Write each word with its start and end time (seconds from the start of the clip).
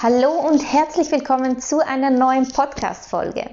Hallo 0.00 0.30
und 0.30 0.60
herzlich 0.60 1.10
willkommen 1.10 1.58
zu 1.58 1.84
einer 1.84 2.10
neuen 2.10 2.48
Podcast-Folge. 2.48 3.50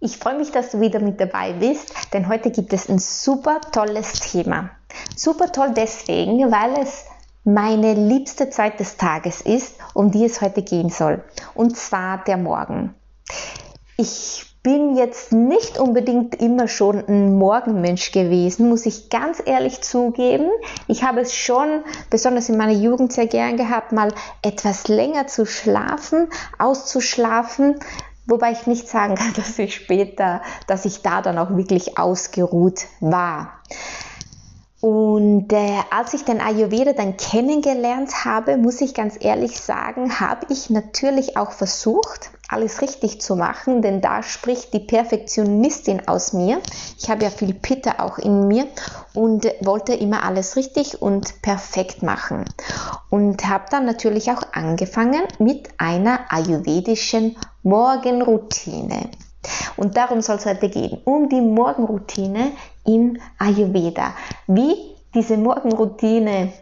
Ich 0.00 0.16
freue 0.16 0.38
mich, 0.38 0.50
dass 0.50 0.70
du 0.70 0.80
wieder 0.80 0.98
mit 0.98 1.20
dabei 1.20 1.52
bist, 1.52 1.92
denn 2.14 2.26
heute 2.26 2.50
gibt 2.50 2.72
es 2.72 2.88
ein 2.88 2.98
super 2.98 3.60
tolles 3.70 4.14
Thema. 4.14 4.70
Super 5.14 5.52
toll 5.52 5.74
deswegen, 5.76 6.50
weil 6.50 6.78
es 6.82 7.04
meine 7.44 7.92
liebste 7.92 8.48
Zeit 8.48 8.80
des 8.80 8.96
Tages 8.96 9.42
ist, 9.42 9.74
um 9.92 10.10
die 10.10 10.24
es 10.24 10.40
heute 10.40 10.62
gehen 10.62 10.88
soll. 10.88 11.22
Und 11.54 11.76
zwar 11.76 12.24
der 12.24 12.38
Morgen. 12.38 12.94
Ich 13.98 14.53
bin 14.64 14.96
jetzt 14.96 15.30
nicht 15.30 15.78
unbedingt 15.78 16.40
immer 16.40 16.68
schon 16.68 17.06
ein 17.06 17.36
Morgenmensch 17.36 18.12
gewesen, 18.12 18.70
muss 18.70 18.86
ich 18.86 19.10
ganz 19.10 19.40
ehrlich 19.44 19.82
zugeben. 19.82 20.48
Ich 20.88 21.04
habe 21.04 21.20
es 21.20 21.34
schon, 21.34 21.84
besonders 22.08 22.48
in 22.48 22.56
meiner 22.56 22.72
Jugend, 22.72 23.12
sehr 23.12 23.26
gern 23.26 23.58
gehabt, 23.58 23.92
mal 23.92 24.12
etwas 24.40 24.88
länger 24.88 25.26
zu 25.26 25.44
schlafen, 25.44 26.28
auszuschlafen. 26.58 27.78
Wobei 28.26 28.52
ich 28.52 28.66
nicht 28.66 28.88
sagen 28.88 29.16
kann, 29.16 29.32
dass 29.36 29.58
ich 29.58 29.74
später, 29.74 30.40
dass 30.66 30.86
ich 30.86 31.02
da 31.02 31.20
dann 31.20 31.36
auch 31.36 31.54
wirklich 31.54 31.98
ausgeruht 31.98 32.86
war. 33.00 33.60
Und 34.80 35.52
äh, 35.52 35.78
als 35.90 36.14
ich 36.14 36.24
den 36.24 36.40
Ayurveda 36.40 36.94
dann 36.94 37.18
kennengelernt 37.18 38.24
habe, 38.24 38.56
muss 38.56 38.80
ich 38.80 38.94
ganz 38.94 39.16
ehrlich 39.20 39.60
sagen, 39.60 40.20
habe 40.20 40.46
ich 40.48 40.70
natürlich 40.70 41.36
auch 41.36 41.52
versucht, 41.52 42.30
alles 42.48 42.82
richtig 42.82 43.20
zu 43.20 43.36
machen, 43.36 43.82
denn 43.82 44.00
da 44.00 44.22
spricht 44.22 44.72
die 44.74 44.80
Perfektionistin 44.80 46.06
aus 46.06 46.32
mir. 46.32 46.60
Ich 46.98 47.08
habe 47.10 47.24
ja 47.24 47.30
viel 47.30 47.54
Pitta 47.54 48.04
auch 48.04 48.18
in 48.18 48.48
mir 48.48 48.66
und 49.14 49.46
wollte 49.60 49.94
immer 49.94 50.24
alles 50.24 50.56
richtig 50.56 51.00
und 51.00 51.40
perfekt 51.42 52.02
machen. 52.02 52.44
Und 53.10 53.48
habe 53.48 53.64
dann 53.70 53.86
natürlich 53.86 54.30
auch 54.30 54.42
angefangen 54.52 55.22
mit 55.38 55.68
einer 55.78 56.20
ayurvedischen 56.28 57.36
Morgenroutine. 57.62 59.10
Und 59.76 59.96
darum 59.96 60.20
soll 60.20 60.36
es 60.36 60.46
heute 60.46 60.68
gehen, 60.68 61.00
um 61.04 61.28
die 61.28 61.40
Morgenroutine 61.40 62.52
im 62.84 63.18
Ayurveda. 63.38 64.14
Wie 64.46 64.76
diese 65.14 65.36
Morgenroutine 65.36 66.52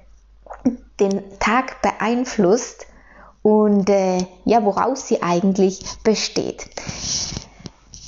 den 1.01 1.39
Tag 1.39 1.83
beeinflusst 1.83 2.87
und 3.43 3.91
äh, 3.91 4.19
ja, 4.45 4.65
woraus 4.65 5.09
sie 5.09 5.23
eigentlich 5.23 5.85
besteht. 6.03 6.67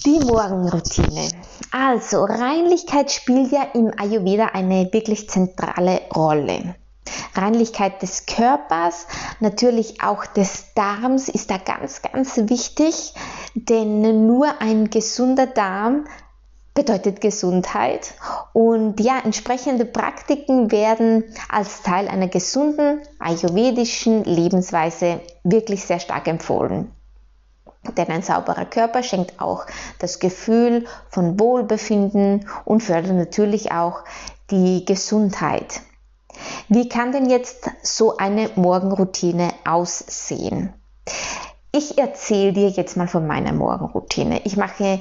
Die 0.06 0.20
Morgenroutine. 0.20 1.28
Also, 1.70 2.24
Reinlichkeit 2.24 3.10
spielt 3.10 3.50
ja 3.50 3.62
im 3.74 3.90
Ayurveda 3.98 4.46
eine 4.52 4.92
wirklich 4.92 5.28
zentrale 5.28 6.02
Rolle. 6.14 6.76
Reinlichkeit 7.34 8.00
des 8.02 8.26
Körpers, 8.26 9.06
natürlich 9.40 10.02
auch 10.02 10.24
des 10.24 10.72
Darms 10.74 11.28
ist 11.28 11.50
da 11.50 11.58
ganz, 11.58 12.02
ganz 12.02 12.36
wichtig, 12.36 13.14
denn 13.54 14.26
nur 14.26 14.60
ein 14.60 14.90
gesunder 14.90 15.46
Darm 15.46 16.04
bedeutet 16.74 17.20
Gesundheit 17.20 18.14
und 18.52 19.00
ja, 19.00 19.20
entsprechende 19.24 19.84
Praktiken 19.84 20.72
werden 20.72 21.24
als 21.48 21.82
Teil 21.82 22.08
einer 22.08 22.28
gesunden 22.28 23.00
ayurvedischen 23.20 24.24
Lebensweise 24.24 25.20
wirklich 25.44 25.84
sehr 25.84 26.00
stark 26.00 26.26
empfohlen. 26.26 26.90
Denn 27.96 28.08
ein 28.08 28.22
sauberer 28.22 28.64
Körper 28.64 29.02
schenkt 29.02 29.40
auch 29.40 29.66
das 29.98 30.18
Gefühl 30.18 30.86
von 31.10 31.38
Wohlbefinden 31.38 32.48
und 32.64 32.82
fördert 32.82 33.14
natürlich 33.14 33.72
auch 33.72 34.02
die 34.50 34.84
Gesundheit. 34.84 35.80
Wie 36.68 36.88
kann 36.88 37.12
denn 37.12 37.28
jetzt 37.28 37.70
so 37.82 38.16
eine 38.16 38.50
Morgenroutine 38.56 39.50
aussehen? 39.64 40.72
Ich 41.72 41.98
erzähle 41.98 42.52
dir 42.52 42.68
jetzt 42.70 42.96
mal 42.96 43.08
von 43.08 43.26
meiner 43.26 43.52
Morgenroutine. 43.52 44.40
Ich 44.44 44.56
mache 44.56 45.00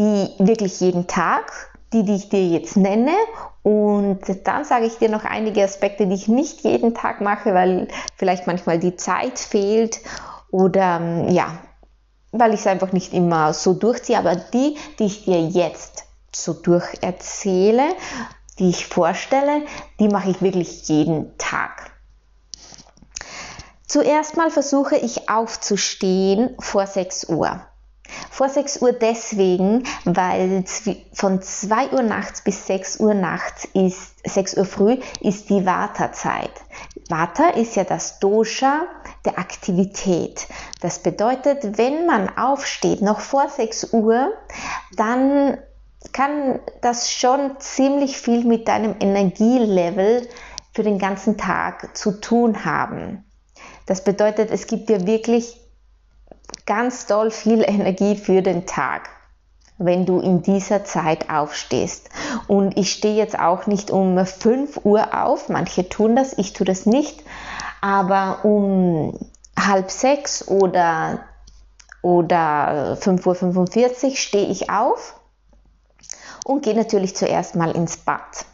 die 0.00 0.30
wirklich 0.38 0.80
jeden 0.80 1.06
Tag, 1.06 1.70
die, 1.92 2.04
die 2.04 2.16
ich 2.16 2.28
dir 2.30 2.46
jetzt 2.46 2.76
nenne. 2.76 3.12
Und 3.62 4.20
dann 4.44 4.64
sage 4.64 4.86
ich 4.86 4.96
dir 4.96 5.10
noch 5.10 5.24
einige 5.24 5.62
Aspekte, 5.62 6.06
die 6.06 6.14
ich 6.14 6.28
nicht 6.28 6.62
jeden 6.62 6.94
Tag 6.94 7.20
mache, 7.20 7.52
weil 7.52 7.88
vielleicht 8.16 8.46
manchmal 8.46 8.78
die 8.78 8.96
Zeit 8.96 9.38
fehlt 9.38 10.00
oder 10.50 11.26
ja, 11.28 11.58
weil 12.32 12.54
ich 12.54 12.60
es 12.60 12.66
einfach 12.66 12.92
nicht 12.92 13.12
immer 13.12 13.52
so 13.52 13.74
durchziehe. 13.74 14.18
Aber 14.18 14.36
die, 14.36 14.78
die 14.98 15.04
ich 15.04 15.24
dir 15.26 15.40
jetzt 15.40 16.04
so 16.34 16.54
durcherzähle, 16.54 17.84
die 18.58 18.70
ich 18.70 18.86
vorstelle, 18.86 19.62
die 19.98 20.08
mache 20.08 20.30
ich 20.30 20.40
wirklich 20.40 20.88
jeden 20.88 21.36
Tag. 21.36 21.90
Zuerst 23.86 24.36
mal 24.36 24.50
versuche 24.50 24.96
ich 24.96 25.28
aufzustehen 25.28 26.56
vor 26.60 26.86
6 26.86 27.28
Uhr. 27.28 27.60
Vor 28.32 28.48
6 28.48 28.80
Uhr 28.80 28.92
deswegen, 28.92 29.82
weil 30.04 30.64
von 31.12 31.42
2 31.42 31.90
Uhr 31.90 32.02
nachts 32.02 32.42
bis 32.42 32.66
6 32.66 33.00
Uhr 33.00 33.12
nachts 33.12 33.68
ist, 33.74 34.14
6 34.24 34.56
Uhr 34.56 34.64
früh 34.64 34.98
ist 35.20 35.50
die 35.50 35.66
Vata-Zeit. 35.66 36.52
Vata 37.08 37.48
ist 37.48 37.74
ja 37.74 37.82
das 37.82 38.20
Dosha 38.20 38.86
der 39.24 39.38
Aktivität. 39.38 40.46
Das 40.80 41.00
bedeutet, 41.00 41.76
wenn 41.76 42.06
man 42.06 42.38
aufsteht 42.38 43.02
noch 43.02 43.18
vor 43.18 43.48
6 43.48 43.92
Uhr, 43.92 44.32
dann 44.96 45.58
kann 46.12 46.60
das 46.80 47.12
schon 47.12 47.58
ziemlich 47.58 48.16
viel 48.16 48.44
mit 48.44 48.68
deinem 48.68 48.94
Energielevel 49.00 50.26
für 50.72 50.84
den 50.84 50.98
ganzen 50.98 51.36
Tag 51.36 51.96
zu 51.96 52.20
tun 52.20 52.64
haben. 52.64 53.24
Das 53.86 54.04
bedeutet, 54.04 54.50
es 54.52 54.68
gibt 54.68 54.88
dir 54.88 55.06
wirklich 55.06 55.59
ganz 56.66 57.06
doll 57.06 57.30
viel 57.30 57.62
Energie 57.62 58.16
für 58.16 58.42
den 58.42 58.66
Tag, 58.66 59.10
wenn 59.78 60.06
du 60.06 60.20
in 60.20 60.42
dieser 60.42 60.84
Zeit 60.84 61.30
aufstehst. 61.30 62.10
Und 62.46 62.76
ich 62.76 62.92
stehe 62.92 63.16
jetzt 63.16 63.38
auch 63.38 63.66
nicht 63.66 63.90
um 63.90 64.24
5 64.24 64.84
Uhr 64.84 65.14
auf, 65.14 65.48
manche 65.48 65.88
tun 65.88 66.16
das, 66.16 66.36
ich 66.38 66.52
tue 66.52 66.66
das 66.66 66.86
nicht, 66.86 67.22
aber 67.80 68.44
um 68.44 69.18
halb 69.58 69.90
sechs 69.90 70.46
oder, 70.46 71.20
oder 72.02 72.96
5.45 73.00 74.04
Uhr 74.04 74.16
stehe 74.16 74.46
ich 74.46 74.70
auf 74.70 75.20
und 76.44 76.62
gehe 76.62 76.74
natürlich 76.74 77.16
zuerst 77.16 77.56
mal 77.56 77.72
ins 77.72 77.96
Bad. 77.96 78.44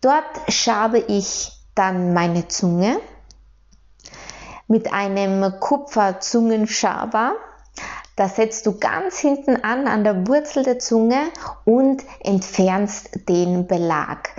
Dort 0.00 0.24
schabe 0.48 0.98
ich 0.98 1.52
dann 1.74 2.12
meine 2.12 2.48
Zunge 2.48 3.00
mit 4.72 4.90
einem 4.90 5.60
Kupferzungenschaber. 5.60 7.34
Da 8.16 8.28
setzt 8.28 8.64
du 8.64 8.78
ganz 8.78 9.18
hinten 9.18 9.62
an, 9.62 9.86
an 9.86 10.02
der 10.02 10.26
Wurzel 10.26 10.62
der 10.62 10.78
Zunge 10.78 11.20
und 11.66 12.02
entfernst 12.20 13.28
den 13.28 13.66
Belag. 13.66 14.30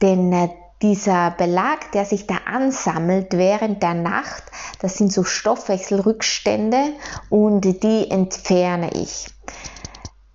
Denn 0.00 0.32
äh, 0.32 0.50
dieser 0.82 1.32
Belag, 1.32 1.90
der 1.92 2.04
sich 2.04 2.28
da 2.28 2.36
ansammelt 2.46 3.36
während 3.36 3.82
der 3.82 3.94
Nacht, 3.94 4.44
das 4.80 4.98
sind 4.98 5.12
so 5.12 5.24
Stoffwechselrückstände 5.24 6.92
und 7.28 7.62
die 7.82 8.08
entferne 8.08 8.90
ich. 8.94 9.26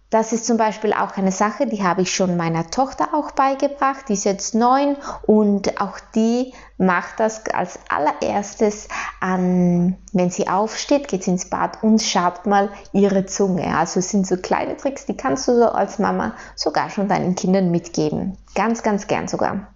Das 0.09 0.31
ist 0.31 0.45
zum 0.45 0.55
Beispiel 0.55 0.93
auch 0.93 1.17
eine 1.17 1.33
Sache, 1.33 1.67
die 1.67 1.83
habe 1.83 2.03
ich 2.03 2.15
schon 2.15 2.37
meiner 2.37 2.69
Tochter 2.69 3.09
auch 3.13 3.31
beigebracht. 3.31 4.07
Die 4.07 4.13
ist 4.13 4.23
jetzt 4.23 4.55
neun 4.55 4.95
und 5.23 5.81
auch 5.81 5.99
die 6.15 6.53
macht 6.77 7.19
das 7.19 7.45
als 7.47 7.77
allererstes 7.89 8.87
an, 9.19 9.97
wenn 10.13 10.29
sie 10.29 10.47
aufsteht, 10.47 11.09
geht 11.09 11.25
sie 11.25 11.31
ins 11.31 11.49
Bad 11.49 11.83
und 11.83 12.01
schabt 12.01 12.45
mal 12.45 12.69
ihre 12.93 13.25
Zunge. 13.25 13.75
Also 13.75 13.99
es 13.99 14.09
sind 14.09 14.25
so 14.25 14.37
kleine 14.37 14.77
Tricks, 14.77 15.05
die 15.05 15.17
kannst 15.17 15.45
du 15.49 15.55
so 15.57 15.69
als 15.69 15.99
Mama 15.99 16.35
sogar 16.55 16.89
schon 16.89 17.09
deinen 17.09 17.35
Kindern 17.35 17.69
mitgeben. 17.69 18.37
Ganz, 18.55 18.83
ganz 18.83 19.07
gern 19.07 19.27
sogar. 19.27 19.73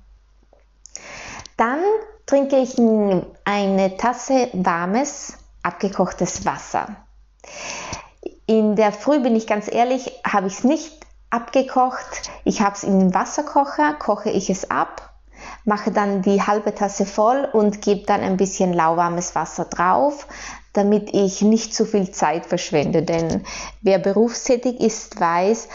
Dann 1.58 1.80
trinke 2.26 2.56
ich 2.58 2.78
eine 3.44 3.98
Tasse 3.98 4.48
warmes, 4.54 5.34
abgekochtes 5.62 6.46
Wasser. 6.46 6.88
In 8.52 8.76
der 8.76 8.92
Früh 8.92 9.22
bin 9.22 9.34
ich 9.38 9.48
ganz 9.48 9.72
ehrlich, 9.72 10.12
habe 10.28 10.48
ich 10.48 10.56
es 10.56 10.64
nicht 10.66 10.92
abgekocht. 11.30 12.30
Ich 12.44 12.60
habe 12.60 12.76
es 12.76 12.84
in 12.84 13.00
den 13.00 13.14
Wasserkocher, 13.14 13.94
koche 13.94 14.30
ich 14.30 14.50
es 14.50 14.70
ab, 14.70 15.14
mache 15.64 15.90
dann 15.90 16.22
die 16.22 16.42
halbe 16.42 16.76
Tasse 16.76 17.06
voll 17.06 17.48
und 17.54 17.82
gebe 17.82 18.06
dann 18.06 18.20
ein 18.20 18.36
bisschen 18.36 18.74
lauwarmes 18.74 19.36
Wasser 19.36 19.64
drauf, 19.64 20.28
damit 20.74 21.14
ich 21.14 21.42
nicht 21.42 21.74
zu 21.74 21.86
viel 21.86 22.12
Zeit 22.12 22.46
verschwende. 22.46 23.04
Denn 23.04 23.46
wer 23.84 24.00
berufstätig 24.00 24.82
ist, 24.82 25.18
weiß, 25.18 25.70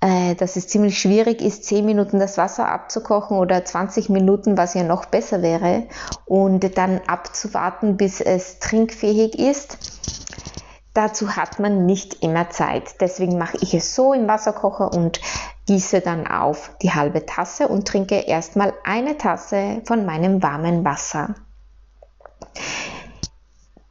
äh, 0.00 0.34
dass 0.34 0.56
es 0.56 0.66
ziemlich 0.66 0.98
schwierig 0.98 1.42
ist, 1.42 1.64
10 1.64 1.84
Minuten 1.84 2.18
das 2.18 2.38
Wasser 2.38 2.70
abzukochen 2.70 3.36
oder 3.36 3.66
20 3.66 4.08
Minuten, 4.08 4.56
was 4.56 4.72
ja 4.72 4.82
noch 4.82 5.04
besser 5.04 5.42
wäre, 5.42 5.88
und 6.24 6.78
dann 6.78 7.02
abzuwarten, 7.06 7.98
bis 7.98 8.22
es 8.22 8.60
trinkfähig 8.60 9.38
ist. 9.38 9.97
Dazu 10.98 11.36
hat 11.36 11.60
man 11.60 11.86
nicht 11.86 12.24
immer 12.24 12.50
Zeit. 12.50 13.00
Deswegen 13.00 13.38
mache 13.38 13.56
ich 13.60 13.72
es 13.72 13.94
so 13.94 14.12
im 14.12 14.26
Wasserkocher 14.26 14.92
und 14.92 15.20
gieße 15.66 16.00
dann 16.00 16.26
auf 16.26 16.72
die 16.82 16.92
halbe 16.92 17.24
Tasse 17.24 17.68
und 17.68 17.86
trinke 17.86 18.16
erstmal 18.16 18.74
eine 18.82 19.16
Tasse 19.16 19.80
von 19.84 20.04
meinem 20.04 20.42
warmen 20.42 20.84
Wasser. 20.84 21.36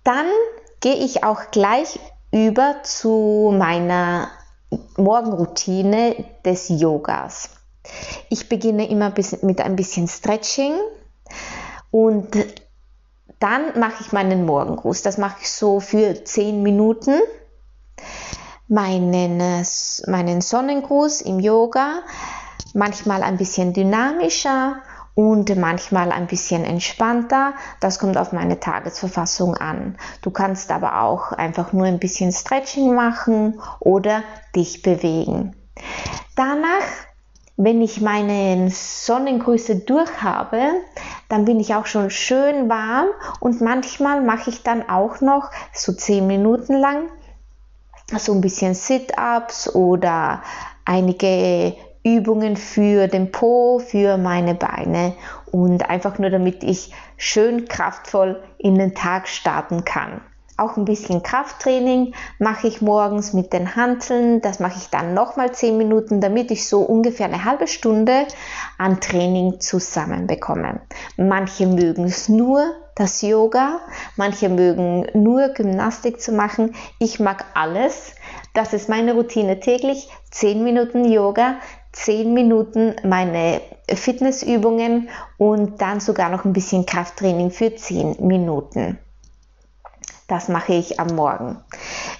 Dann 0.04 0.26
gehe 0.82 0.96
ich 0.96 1.24
auch 1.24 1.50
gleich 1.50 1.98
über 2.32 2.84
zu 2.84 3.56
meiner 3.58 4.28
Morgenroutine 4.98 6.26
des 6.44 6.68
Yogas. 6.68 7.52
Ich 8.28 8.50
beginne 8.50 8.90
immer 8.90 9.14
mit 9.44 9.62
ein 9.62 9.78
bisschen 9.78 10.10
Stretching 10.10 10.74
und 11.90 12.36
dann 13.40 13.80
mache 13.80 14.02
ich 14.02 14.14
meinen 14.14 14.46
Morgengruß. 14.46 15.02
Das 15.02 15.18
mache 15.18 15.38
ich 15.42 15.52
so 15.52 15.80
für 15.80 16.24
10 16.24 16.64
Minuten. 16.64 17.14
Meinen, 18.68 19.40
äh, 19.40 19.64
meinen 20.08 20.42
Sonnengruß 20.42 21.22
im 21.22 21.40
Yoga, 21.40 22.02
manchmal 22.74 23.24
ein 23.24 23.38
bisschen 23.38 23.72
dynamischer 23.72 24.82
und 25.16 25.56
manchmal 25.56 26.12
ein 26.12 26.28
bisschen 26.28 26.66
entspannter. 26.66 27.54
Das 27.80 27.98
kommt 27.98 28.18
auf 28.18 28.34
meine 28.34 28.60
Tagesverfassung 28.60 29.56
an. 29.56 29.98
Du 30.22 30.32
kannst 30.32 30.70
aber 30.70 31.02
auch 31.02 31.32
einfach 31.32 31.72
nur 31.74 31.86
ein 31.86 31.98
bisschen 31.98 32.32
Stretching 32.32 32.94
machen 32.94 33.62
oder 33.80 34.22
dich 34.54 34.82
bewegen. 34.82 35.56
Danach 36.36 37.07
wenn 37.58 37.82
ich 37.82 38.02
meine 38.02 38.70
Sonnengrüße 38.70 39.78
durch 39.78 40.22
habe, 40.22 40.62
dann 41.28 41.46
bin 41.46 41.60
ich 41.60 41.74
auch 41.74 41.88
schon 41.88 42.12
schön 42.12 42.70
warm 42.70 43.08
und 43.40 43.62
manchmal 43.62 44.22
mache 44.22 44.52
ich 44.52 44.62
dann 44.62 44.88
auch 44.88 45.22
noch 45.22 45.50
so 45.74 45.92
10 45.92 46.28
Minuten 46.28 46.76
lang 46.76 47.10
so 48.16 48.32
ein 48.32 48.42
bisschen 48.42 48.74
Sit-ups 48.74 49.74
oder 49.76 50.42
einige 50.86 51.76
Übungen 52.04 52.56
für 52.56 53.08
den 53.08 53.32
Po, 53.32 53.80
für 53.80 54.18
meine 54.18 54.56
Beine 54.56 55.14
und 55.52 55.90
einfach 55.90 56.20
nur 56.20 56.30
damit 56.30 56.64
ich 56.64 56.94
schön 57.18 57.68
kraftvoll 57.68 58.42
in 58.60 58.76
den 58.76 58.94
Tag 58.94 59.28
starten 59.28 59.84
kann. 59.84 60.22
Auch 60.58 60.76
ein 60.76 60.86
bisschen 60.86 61.22
Krafttraining 61.22 62.16
mache 62.40 62.68
ich 62.68 62.82
morgens 62.82 63.34
mit 63.34 63.54
den 63.54 63.76
Hanteln. 63.76 64.42
Das 64.42 64.60
mache 64.60 64.80
ich 64.80 64.90
dann 64.90 65.14
nochmal 65.14 65.52
10 65.52 65.78
Minuten, 65.78 66.20
damit 66.20 66.50
ich 66.50 66.68
so 66.68 66.82
ungefähr 66.82 67.28
eine 67.28 67.46
halbe 67.46 67.68
Stunde 67.68 68.26
an 68.80 69.00
Training 69.00 69.60
zusammenbekomme. 69.60 70.82
Manche 71.16 71.68
mögen 71.68 72.06
es 72.06 72.28
nur 72.28 72.64
das 72.96 73.22
Yoga, 73.22 73.80
manche 74.16 74.50
mögen 74.50 75.06
nur 75.14 75.50
Gymnastik 75.50 76.20
zu 76.20 76.32
machen. 76.32 76.74
Ich 76.98 77.20
mag 77.20 77.46
alles. 77.54 78.16
Das 78.56 78.74
ist 78.74 78.90
meine 78.90 79.14
Routine 79.14 79.60
täglich. 79.60 80.10
10 80.32 80.64
Minuten 80.64 81.06
Yoga, 81.06 81.58
10 81.92 82.34
Minuten 82.34 82.96
meine 83.04 83.62
Fitnessübungen 83.88 85.10
und 85.38 85.80
dann 85.82 86.00
sogar 86.00 86.30
noch 86.30 86.46
ein 86.46 86.54
bisschen 86.54 86.88
Krafttraining 86.88 87.52
für 87.52 87.76
10 87.76 88.18
Minuten. 88.26 88.98
Das 90.28 90.50
mache 90.50 90.74
ich 90.74 91.00
am 91.00 91.16
Morgen. 91.16 91.58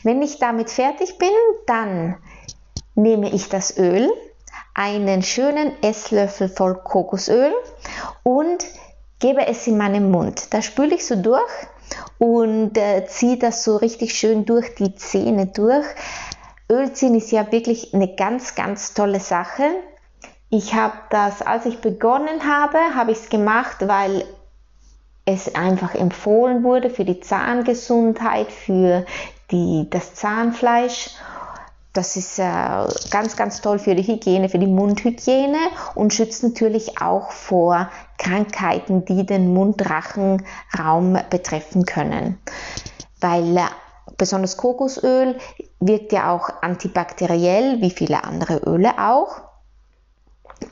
Wenn 0.04 0.22
ich 0.22 0.40
damit 0.40 0.70
fertig 0.70 1.18
bin, 1.18 1.30
dann 1.66 2.16
nehme 2.96 3.30
ich 3.30 3.50
das 3.50 3.78
Öl, 3.78 4.10
einen 4.74 5.24
schönen 5.24 5.72
Esslöffel 5.84 6.50
voll 6.50 6.76
Kokosöl 6.76 7.54
und 8.24 8.66
gebe 9.20 9.46
es 9.48 9.68
in 9.68 9.78
meinen 9.78 10.12
Mund. 10.12 10.54
Da 10.54 10.62
spüle 10.62 10.96
ich 10.96 11.06
so 11.06 11.16
durch 11.16 11.52
und 12.18 12.78
äh, 12.78 13.06
ziehe 13.08 13.38
das 13.38 13.64
so 13.64 13.78
richtig 13.78 14.14
schön 14.14 14.46
durch 14.46 14.76
die 14.76 14.96
Zähne 14.96 15.48
durch. 15.48 15.86
Ölziehen 16.70 17.16
ist 17.16 17.32
ja 17.32 17.52
wirklich 17.52 17.94
eine 17.94 18.16
ganz, 18.16 18.56
ganz 18.56 18.94
tolle 18.94 19.20
Sache. 19.20 19.64
Ich 20.50 20.74
habe 20.74 20.94
das, 21.10 21.42
als 21.42 21.66
ich 21.66 21.80
begonnen 21.80 22.46
habe, 22.46 22.78
habe 22.96 23.12
ich 23.12 23.20
es 23.20 23.30
gemacht, 23.30 23.78
weil 23.88 24.26
es 25.28 25.54
einfach 25.56 25.94
empfohlen 25.94 26.64
wurde 26.64 26.90
für 26.90 27.04
die 27.04 27.20
Zahngesundheit, 27.20 28.50
für 28.50 29.06
die, 29.52 29.86
das 29.90 30.16
Zahnfleisch. 30.16 31.12
Das 31.92 32.16
ist 32.16 32.40
äh, 32.40 32.44
ganz, 33.12 33.36
ganz 33.36 33.60
toll 33.60 33.78
für 33.78 33.94
die 33.94 34.08
Hygiene, 34.08 34.48
für 34.48 34.60
die 34.60 34.68
Mundhygiene 34.68 35.58
und 35.96 36.14
schützt 36.14 36.44
natürlich 36.44 37.02
auch 37.02 37.32
vor 37.32 37.90
Krankheiten, 38.18 39.04
die 39.04 39.26
den 39.26 39.54
Mundrachenraum 39.54 41.18
betreffen 41.30 41.86
können. 41.86 42.38
Weil 43.20 43.58
äh, 43.58 43.66
besonders 44.18 44.56
Kokosöl 44.56 45.38
wirkt 45.82 46.14
ja 46.14 46.32
auch 46.32 46.50
antibakteriell, 46.62 47.82
wie 47.82 47.92
viele 47.92 48.24
andere 48.24 48.60
Öle 48.60 48.94
auch. 48.98 49.42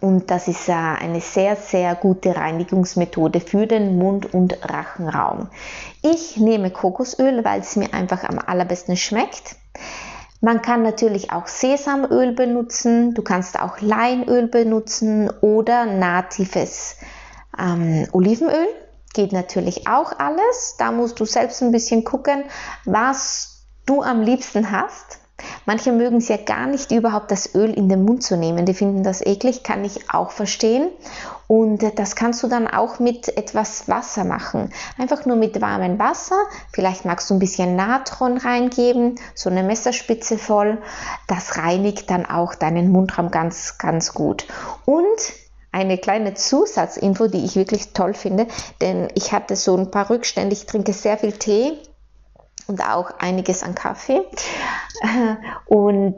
Und 0.01 0.32
das 0.32 0.48
ist 0.48 0.70
eine 0.70 1.22
sehr, 1.22 1.56
sehr 1.56 1.96
gute 1.96 2.36
Reinigungsmethode 2.36 3.39
für 3.39 3.68
den 3.68 3.98
Mund- 3.98 4.34
und 4.34 4.58
Rachenraum. 4.63 5.50
Ich 6.01 6.38
nehme 6.38 6.72
Kokosöl, 6.72 7.46
weil 7.46 7.62
es 7.62 7.75
mir 7.75 7.94
einfach 7.94 8.24
am 8.24 8.39
allerbesten 8.39 8.98
schmeckt. 8.98 9.56
Man 10.42 10.62
kann 10.62 10.84
natürlich 10.84 11.32
auch 11.32 11.48
Sesamöl 11.48 12.34
benutzen, 12.34 13.13
du 13.13 13.22
kannst 13.22 13.60
auch 13.60 13.80
Leinöl 13.80 14.48
benutzen 14.48 15.30
oder 15.42 15.86
natives 15.86 16.98
ähm, 17.58 18.08
Olivenöl. 18.12 18.68
Geht 19.13 19.32
natürlich 19.32 19.88
auch 19.88 20.20
alles. 20.20 20.75
Da 20.77 20.92
musst 20.92 21.20
du 21.20 21.25
selbst 21.25 21.63
ein 21.63 21.72
bisschen 21.72 22.04
gucken, 22.04 22.44
was 22.84 23.65
du 23.86 24.01
am 24.01 24.22
liebsten 24.22 24.72
hast. 24.72 25.20
Manche 25.65 25.92
mögen 25.92 26.18
es 26.18 26.27
ja 26.27 26.38
gar 26.38 26.68
nicht, 26.68 26.92
überhaupt 26.92 27.32
das 27.32 27.56
Öl 27.56 27.74
in 27.74 27.89
den 27.89 28.06
Mund 28.06 28.24
zu 28.24 28.38
nehmen. 28.38 28.65
Die 28.65 28.74
finden 28.74 29.04
das 29.04 29.25
eklig, 29.25 29.63
kann 29.63 29.84
ich 29.84 30.10
auch 30.12 30.32
verstehen. 30.32 30.89
Und 31.48 31.84
das 31.98 32.15
kannst 32.15 32.42
du 32.44 32.48
dann 32.48 32.68
auch 32.68 33.00
mit 33.00 33.36
etwas 33.38 33.88
Wasser 33.88 34.24
machen. 34.24 34.72
Einfach 34.98 35.25
nur 35.25 35.36
mit 35.36 35.62
warmem 35.62 36.00
Wasser. 36.00 36.38
Vielleicht 36.72 37.06
magst 37.06 37.30
du 37.30 37.36
ein 37.36 37.39
bisschen 37.39 37.75
Natron 37.75 38.38
reingeben, 38.38 39.15
so 39.34 39.50
eine 39.50 39.63
Messerspitze 39.63 40.38
voll. 40.38 40.77
Das 41.27 41.58
reinigt 41.58 42.10
dann 42.10 42.25
auch 42.25 42.56
deinen 42.56 42.92
Mundraum 42.92 43.30
ganz, 43.30 43.77
ganz 43.77 44.13
gut. 44.13 44.46
Und 44.86 45.04
eine 45.72 45.98
kleine 45.98 46.36
Zusatzinfo, 46.36 47.27
die 47.27 47.44
ich 47.44 47.56
wirklich 47.56 47.92
toll 47.92 48.13
finde, 48.13 48.48
denn 48.82 49.10
ich 49.13 49.34
hatte 49.34 49.56
so 49.56 49.75
ein 49.75 49.92
paar 49.92 50.10
Rückstände. 50.10 50.54
Ich 50.54 50.65
trinke 50.65 50.94
sehr 50.94 51.18
viel 51.18 51.34
Tee 51.34 51.77
und 52.68 52.82
auch 52.82 53.12
einiges 53.20 53.64
an 53.64 53.76
Kaffee. 53.76 54.22
Und 55.66 56.16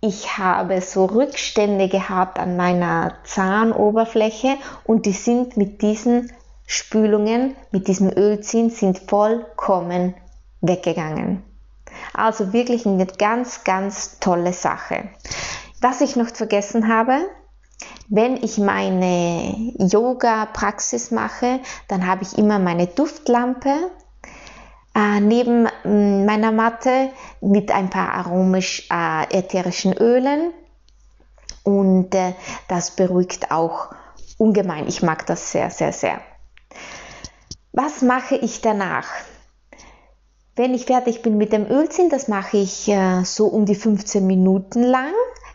ich 0.00 0.38
habe 0.38 0.80
so 0.80 1.06
Rückstände 1.06 1.88
gehabt 1.88 2.38
an 2.38 2.56
meiner 2.56 3.14
Zahnoberfläche 3.24 4.56
und 4.84 5.06
die 5.06 5.12
sind 5.12 5.56
mit 5.56 5.82
diesen 5.82 6.32
Spülungen, 6.66 7.56
mit 7.72 7.88
diesem 7.88 8.10
Ölziehen, 8.10 8.70
sind 8.70 8.98
vollkommen 8.98 10.14
weggegangen. 10.60 11.42
Also 12.14 12.52
wirklich 12.52 12.86
eine 12.86 13.06
ganz, 13.06 13.64
ganz 13.64 14.20
tolle 14.20 14.52
Sache. 14.52 15.08
Was 15.80 16.00
ich 16.00 16.14
noch 16.14 16.28
vergessen 16.28 16.88
habe, 16.88 17.18
wenn 18.08 18.36
ich 18.36 18.58
meine 18.58 19.54
Yoga-Praxis 19.78 21.10
mache, 21.10 21.60
dann 21.88 22.06
habe 22.06 22.22
ich 22.22 22.36
immer 22.38 22.58
meine 22.58 22.86
Duftlampe 22.86 23.90
äh, 24.98 25.20
neben 25.20 25.68
mm, 25.84 26.24
meiner 26.24 26.50
Matte 26.50 27.10
mit 27.40 27.70
ein 27.70 27.88
paar 27.88 28.12
aromisch 28.14 28.88
äh, 28.90 29.38
ätherischen 29.38 29.92
Ölen 29.92 30.52
und 31.62 32.14
äh, 32.14 32.32
das 32.66 32.92
beruhigt 32.92 33.50
auch 33.52 33.92
ungemein. 34.38 34.88
Ich 34.88 35.02
mag 35.02 35.26
das 35.26 35.52
sehr, 35.52 35.70
sehr, 35.70 35.92
sehr. 35.92 36.20
Was 37.72 38.02
mache 38.02 38.36
ich 38.36 38.60
danach? 38.60 39.06
Wenn 40.56 40.74
ich 40.74 40.86
fertig 40.86 41.22
bin 41.22 41.36
mit 41.36 41.52
dem 41.52 41.66
Ölziehen, 41.66 42.10
das 42.10 42.26
mache 42.26 42.56
ich 42.56 42.88
äh, 42.88 43.22
so 43.22 43.46
um 43.46 43.66
die 43.66 43.76
15 43.76 44.26
Minuten 44.26 44.82
lang. 44.82 45.12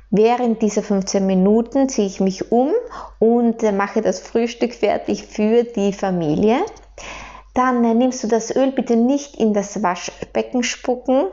Während 0.10 0.62
dieser 0.62 0.84
15 0.84 1.26
Minuten 1.26 1.90
ziehe 1.90 2.08
ich 2.08 2.20
mich 2.20 2.52
um 2.52 2.72
und 3.20 3.64
äh, 3.64 3.74
mache 3.74 4.02
das 4.02 4.20
Frühstück 4.20 4.74
fertig 4.74 5.26
für 5.26 5.64
die 5.64 5.92
Familie. 5.92 6.64
Dann 7.54 7.84
äh, 7.84 7.94
nimmst 7.94 8.24
du 8.24 8.28
das 8.28 8.56
Öl 8.56 8.72
bitte 8.72 8.96
nicht 8.96 9.36
in 9.36 9.54
das 9.54 9.82
Waschbecken 9.84 10.64
spucken 10.64 11.28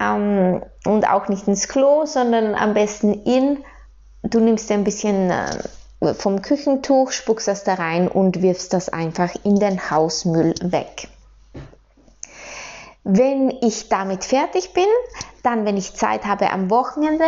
ähm, 0.00 0.62
und 0.84 1.08
auch 1.08 1.28
nicht 1.28 1.46
ins 1.46 1.68
Klo, 1.68 2.04
sondern 2.06 2.54
am 2.54 2.74
besten 2.74 3.12
in. 3.24 3.64
Du 4.22 4.40
nimmst 4.40 4.70
ein 4.70 4.84
bisschen 4.84 5.30
äh, 5.30 6.14
vom 6.14 6.42
Küchentuch, 6.42 7.12
spuckst 7.12 7.48
das 7.48 7.64
da 7.64 7.74
rein 7.74 8.08
und 8.08 8.42
wirfst 8.42 8.72
das 8.72 8.88
einfach 8.88 9.30
in 9.44 9.58
den 9.58 9.90
Hausmüll 9.90 10.54
weg. 10.62 11.08
Wenn 13.04 13.50
ich 13.62 13.88
damit 13.88 14.24
fertig 14.24 14.72
bin, 14.74 14.86
dann, 15.42 15.64
wenn 15.64 15.76
ich 15.76 15.94
Zeit 15.94 16.24
habe 16.24 16.50
am 16.50 16.70
Wochenende, 16.70 17.24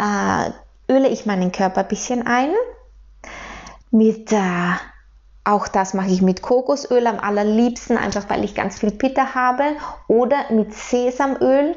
äh, 0.00 0.50
öle 0.92 1.08
ich 1.08 1.24
meinen 1.26 1.52
Körper 1.52 1.82
ein 1.82 1.88
bisschen 1.88 2.26
ein 2.26 2.50
mit 3.90 4.32
äh, 4.32 4.72
auch 5.44 5.68
das 5.68 5.92
mache 5.92 6.08
ich 6.08 6.22
mit 6.22 6.40
Kokosöl 6.40 7.06
am 7.06 7.18
allerliebsten, 7.18 7.98
einfach 7.98 8.28
weil 8.30 8.44
ich 8.44 8.54
ganz 8.54 8.78
viel 8.78 8.90
Pitta 8.90 9.34
habe. 9.34 9.64
Oder 10.08 10.50
mit 10.50 10.74
Sesamöl. 10.74 11.76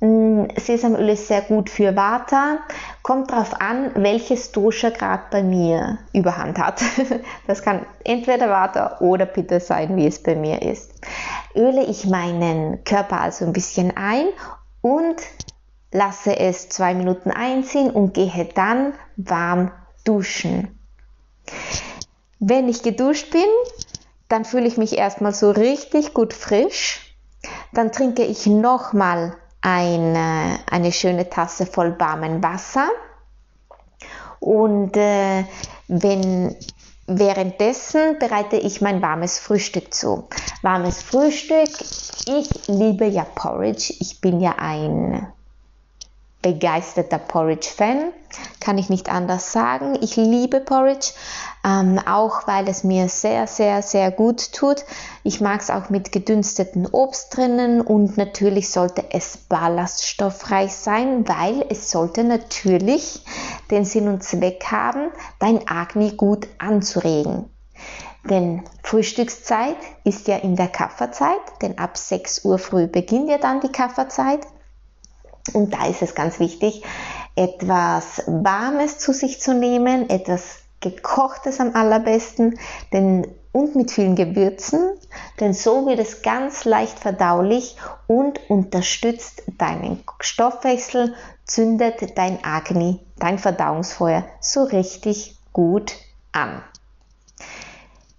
Mm, 0.00 0.44
Sesamöl 0.56 1.10
ist 1.10 1.28
sehr 1.28 1.42
gut 1.42 1.68
für 1.68 1.94
Vata. 1.94 2.58
Kommt 3.02 3.30
darauf 3.30 3.60
an, 3.60 3.90
welches 3.96 4.50
Dosha 4.52 4.88
gerade 4.88 5.24
bei 5.30 5.42
mir 5.42 5.98
überhand 6.14 6.58
hat. 6.58 6.82
Das 7.46 7.62
kann 7.62 7.84
entweder 8.02 8.48
Vata 8.48 8.98
oder 9.00 9.26
Pitta 9.26 9.60
sein, 9.60 9.94
wie 9.96 10.06
es 10.06 10.22
bei 10.22 10.34
mir 10.34 10.62
ist. 10.62 10.92
Öle 11.54 11.84
ich 11.84 12.06
meinen 12.06 12.82
Körper 12.84 13.20
also 13.20 13.44
ein 13.44 13.52
bisschen 13.52 13.94
ein 13.94 14.28
und 14.80 15.16
lasse 15.92 16.38
es 16.38 16.70
zwei 16.70 16.94
Minuten 16.94 17.30
einziehen 17.30 17.90
und 17.90 18.14
gehe 18.14 18.48
dann 18.54 18.94
warm 19.16 19.70
duschen. 20.04 20.78
Wenn 22.44 22.68
ich 22.68 22.82
geduscht 22.82 23.30
bin, 23.30 23.46
dann 24.28 24.44
fühle 24.44 24.66
ich 24.66 24.76
mich 24.76 24.98
erstmal 24.98 25.32
so 25.32 25.52
richtig 25.52 26.12
gut 26.12 26.32
frisch. 26.32 27.14
Dann 27.72 27.92
trinke 27.92 28.24
ich 28.24 28.46
nochmal 28.46 29.36
eine, 29.60 30.58
eine 30.68 30.90
schöne 30.90 31.30
Tasse 31.30 31.66
voll 31.66 32.00
warmen 32.00 32.42
Wasser. 32.42 32.88
Und 34.40 34.96
äh, 34.96 35.44
wenn, 35.86 36.56
währenddessen 37.06 38.18
bereite 38.18 38.56
ich 38.56 38.80
mein 38.80 39.00
warmes 39.00 39.38
Frühstück 39.38 39.94
zu. 39.94 40.26
Warmes 40.62 41.00
Frühstück, 41.00 41.70
ich 42.26 42.66
liebe 42.66 43.06
ja 43.06 43.22
Porridge. 43.22 43.94
Ich 44.00 44.20
bin 44.20 44.40
ja 44.40 44.56
ein 44.58 45.32
begeisterter 46.42 47.18
Porridge-Fan, 47.18 48.12
kann 48.60 48.78
ich 48.78 48.90
nicht 48.90 49.08
anders 49.08 49.52
sagen. 49.52 49.96
Ich 50.00 50.16
liebe 50.16 50.60
Porridge, 50.60 51.12
ähm, 51.64 52.00
auch 52.06 52.46
weil 52.46 52.68
es 52.68 52.82
mir 52.82 53.08
sehr, 53.08 53.46
sehr, 53.46 53.82
sehr 53.82 54.10
gut 54.10 54.52
tut. 54.52 54.84
Ich 55.22 55.40
mag 55.40 55.60
es 55.60 55.70
auch 55.70 55.88
mit 55.88 56.12
gedünsteten 56.12 56.86
Obst 56.86 57.36
drinnen 57.36 57.80
und 57.80 58.16
natürlich 58.16 58.70
sollte 58.70 59.04
es 59.10 59.36
ballaststoffreich 59.36 60.74
sein, 60.74 61.26
weil 61.28 61.64
es 61.68 61.90
sollte 61.90 62.24
natürlich 62.24 63.24
den 63.70 63.84
Sinn 63.84 64.08
und 64.08 64.24
Zweck 64.24 64.64
haben, 64.70 65.12
dein 65.38 65.68
Agni 65.68 66.12
gut 66.12 66.48
anzuregen. 66.58 67.48
Denn 68.28 68.62
Frühstückszeit 68.84 69.76
ist 70.04 70.28
ja 70.28 70.36
in 70.36 70.54
der 70.54 70.68
Kafferzeit, 70.68 71.40
denn 71.60 71.78
ab 71.78 71.96
6 71.98 72.44
Uhr 72.44 72.58
früh 72.58 72.86
beginnt 72.86 73.28
ja 73.28 73.38
dann 73.38 73.60
die 73.60 73.72
Kafferzeit. 73.72 74.46
Und 75.52 75.74
da 75.74 75.86
ist 75.86 76.02
es 76.02 76.14
ganz 76.14 76.38
wichtig, 76.38 76.82
etwas 77.34 78.22
Warmes 78.26 78.98
zu 78.98 79.12
sich 79.12 79.40
zu 79.40 79.54
nehmen, 79.54 80.08
etwas 80.10 80.58
Gekochtes 80.80 81.60
am 81.60 81.74
allerbesten 81.74 82.58
denn, 82.92 83.26
und 83.52 83.76
mit 83.76 83.90
vielen 83.90 84.16
Gewürzen, 84.16 84.80
denn 85.38 85.52
so 85.52 85.86
wird 85.86 85.98
es 85.98 86.22
ganz 86.22 86.64
leicht 86.64 86.98
verdaulich 86.98 87.76
und 88.06 88.40
unterstützt 88.48 89.42
deinen 89.58 90.02
Stoffwechsel, 90.20 91.14
zündet 91.44 92.16
dein 92.16 92.42
Agni, 92.44 93.00
dein 93.18 93.38
Verdauungsfeuer 93.38 94.24
so 94.40 94.64
richtig 94.64 95.36
gut 95.52 95.92
an. 96.32 96.62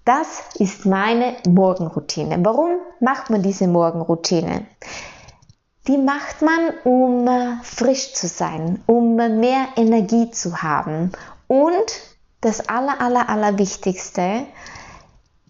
Das 0.06 0.28
ist 0.56 0.86
meine 0.86 1.36
Morgenroutine. 1.48 2.38
Warum 2.44 2.78
macht 3.00 3.30
man 3.30 3.42
diese 3.42 3.68
Morgenroutine? 3.68 4.68
Die 5.88 5.98
macht 5.98 6.42
man, 6.42 6.70
um 6.86 7.60
frisch 7.62 8.14
zu 8.14 8.28
sein, 8.28 8.82
um 8.86 9.16
mehr 9.16 9.68
Energie 9.76 10.32
zu 10.32 10.64
haben 10.64 11.12
und 11.48 11.86
das 12.40 12.70
aller, 12.70 13.02
aller, 13.02 13.28
aller 13.28 13.58
Wichtigste, 13.58 14.46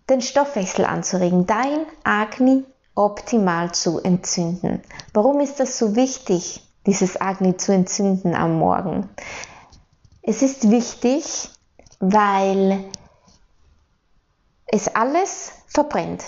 den 0.09 0.21
Stoffwechsel 0.21 0.85
anzuregen, 0.85 1.45
dein 1.45 1.85
Agni 2.03 2.65
optimal 2.95 3.71
zu 3.73 3.99
entzünden. 3.99 4.81
Warum 5.13 5.39
ist 5.39 5.59
das 5.59 5.77
so 5.77 5.95
wichtig, 5.95 6.67
dieses 6.85 7.19
Agni 7.21 7.57
zu 7.57 7.71
entzünden 7.71 8.35
am 8.35 8.57
Morgen? 8.57 9.09
Es 10.23 10.41
ist 10.41 10.69
wichtig, 10.69 11.49
weil 11.99 12.83
es 14.65 14.93
alles 14.95 15.51
verbrennt. 15.67 16.23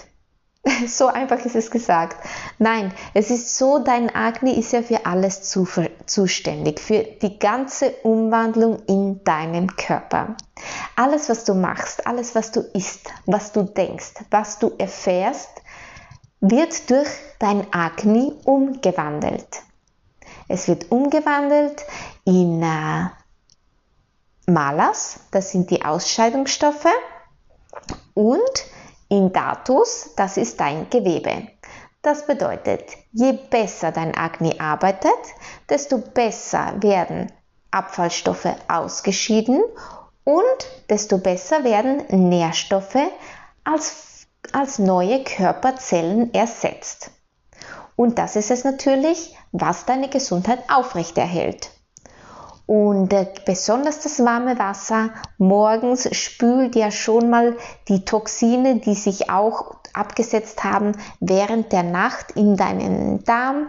So 0.87 1.07
einfach 1.07 1.43
ist 1.45 1.55
es 1.55 1.71
gesagt. 1.71 2.17
Nein, 2.57 2.93
es 3.13 3.29
ist 3.29 3.57
so, 3.57 3.79
dein 3.79 4.13
Agni 4.13 4.53
ist 4.53 4.73
ja 4.73 4.81
für 4.81 5.05
alles 5.05 5.43
zu, 5.43 5.67
zuständig, 6.05 6.79
für 6.79 7.03
die 7.03 7.39
ganze 7.39 7.91
Umwandlung 8.03 8.79
in 8.87 9.23
deinen 9.23 9.75
Körper. 9.75 10.35
Alles, 10.95 11.29
was 11.29 11.43
du 11.43 11.53
machst, 11.53 12.07
alles, 12.07 12.35
was 12.35 12.51
du 12.51 12.61
isst, 12.73 13.11
was 13.25 13.51
du 13.51 13.63
denkst, 13.63 14.13
was 14.31 14.59
du 14.59 14.71
erfährst, 14.77 15.49
wird 16.41 16.89
durch 16.89 17.09
dein 17.39 17.73
Agni 17.73 18.33
umgewandelt. 18.45 19.47
Es 20.47 20.67
wird 20.67 20.91
umgewandelt 20.91 21.83
in 22.23 22.61
äh, 22.61 23.09
Malas, 24.47 25.21
das 25.31 25.51
sind 25.51 25.71
die 25.71 25.83
Ausscheidungsstoffe, 25.83 26.87
und 28.13 28.65
in 29.09 29.31
Datus, 29.31 30.11
das 30.15 30.37
ist 30.37 30.59
dein 30.59 30.89
Gewebe. 30.89 31.47
Das 32.01 32.25
bedeutet, 32.27 32.83
je 33.11 33.33
besser 33.33 33.91
dein 33.91 34.15
Agni 34.15 34.59
arbeitet, 34.59 35.11
desto 35.69 35.97
besser 35.97 36.73
werden 36.81 37.31
Abfallstoffe 37.71 38.47
ausgeschieden 38.67 39.63
und 40.23 40.43
desto 40.89 41.17
besser 41.17 41.63
werden 41.63 42.03
Nährstoffe 42.29 43.09
als, 43.63 44.27
als 44.51 44.79
neue 44.79 45.23
Körperzellen 45.23 46.33
ersetzt. 46.33 47.11
Und 47.95 48.19
das 48.19 48.35
ist 48.35 48.51
es 48.51 48.63
natürlich, 48.63 49.35
was 49.51 49.85
deine 49.85 50.09
Gesundheit 50.09 50.59
aufrechterhält. 50.69 51.71
Und 52.65 53.13
äh, 53.13 53.27
besonders 53.45 53.99
das 53.99 54.19
warme 54.19 54.57
Wasser 54.57 55.11
morgens 55.37 56.09
spült 56.15 56.75
ja 56.75 56.89
schon 56.89 57.29
mal 57.29 57.55
die 57.87 58.05
Toxine, 58.05 58.77
die 58.77 58.95
sich 58.95 59.29
auch 59.29 59.75
abgesetzt 59.93 60.63
haben 60.63 60.93
während 61.19 61.71
der 61.71 61.83
Nacht 61.83 62.31
in 62.31 62.57
deinen 62.57 63.23
Darm. 63.23 63.67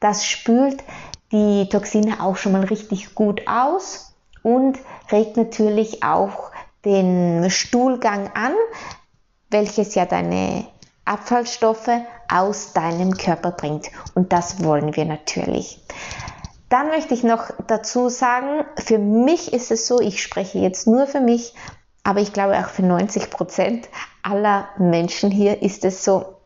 Das 0.00 0.24
spült 0.24 0.82
die 1.30 1.68
Toxine 1.68 2.22
auch 2.22 2.36
schon 2.36 2.52
mal 2.52 2.64
richtig 2.64 3.14
gut 3.14 3.46
aus 3.46 4.14
und 4.42 4.78
regt 5.12 5.36
natürlich 5.36 6.02
auch 6.02 6.50
den 6.84 7.50
Stuhlgang 7.50 8.30
an, 8.34 8.52
welches 9.50 9.94
ja 9.94 10.06
deine 10.06 10.66
Abfallstoffe 11.04 11.90
aus 12.30 12.72
deinem 12.72 13.16
Körper 13.16 13.50
bringt. 13.50 13.90
Und 14.14 14.32
das 14.32 14.62
wollen 14.62 14.94
wir 14.96 15.04
natürlich. 15.04 15.80
Dann 16.68 16.88
möchte 16.88 17.14
ich 17.14 17.24
noch 17.24 17.50
dazu 17.66 18.08
sagen, 18.08 18.64
für 18.76 18.98
mich 18.98 19.52
ist 19.52 19.70
es 19.70 19.86
so, 19.86 20.00
ich 20.00 20.22
spreche 20.22 20.58
jetzt 20.58 20.86
nur 20.86 21.06
für 21.06 21.20
mich, 21.20 21.54
aber 22.04 22.20
ich 22.20 22.32
glaube 22.32 22.58
auch 22.58 22.68
für 22.68 22.82
90 22.82 23.30
Prozent 23.30 23.88
aller 24.22 24.68
Menschen 24.78 25.30
hier 25.30 25.62
ist 25.62 25.84
es 25.84 26.04
so, 26.04 26.36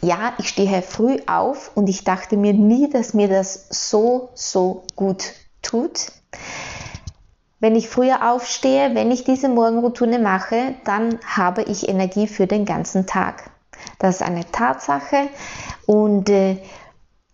ja, 0.00 0.32
ich 0.38 0.48
stehe 0.48 0.82
früh 0.82 1.18
auf 1.26 1.70
und 1.74 1.88
ich 1.88 2.04
dachte 2.04 2.36
mir 2.36 2.52
nie, 2.52 2.90
dass 2.90 3.14
mir 3.14 3.28
das 3.28 3.66
so, 3.70 4.30
so 4.34 4.84
gut 4.96 5.32
tut. 5.62 6.12
Wenn 7.60 7.74
ich 7.74 7.88
früher 7.88 8.30
aufstehe, 8.30 8.94
wenn 8.94 9.10
ich 9.10 9.24
diese 9.24 9.48
Morgenroutine 9.48 10.18
mache, 10.18 10.74
dann 10.84 11.18
habe 11.26 11.62
ich 11.62 11.88
Energie 11.88 12.28
für 12.28 12.46
den 12.46 12.64
ganzen 12.64 13.06
Tag. 13.06 13.50
Das 13.98 14.16
ist 14.16 14.22
eine 14.22 14.50
Tatsache 14.50 15.28
und 15.86 16.28
äh, 16.28 16.58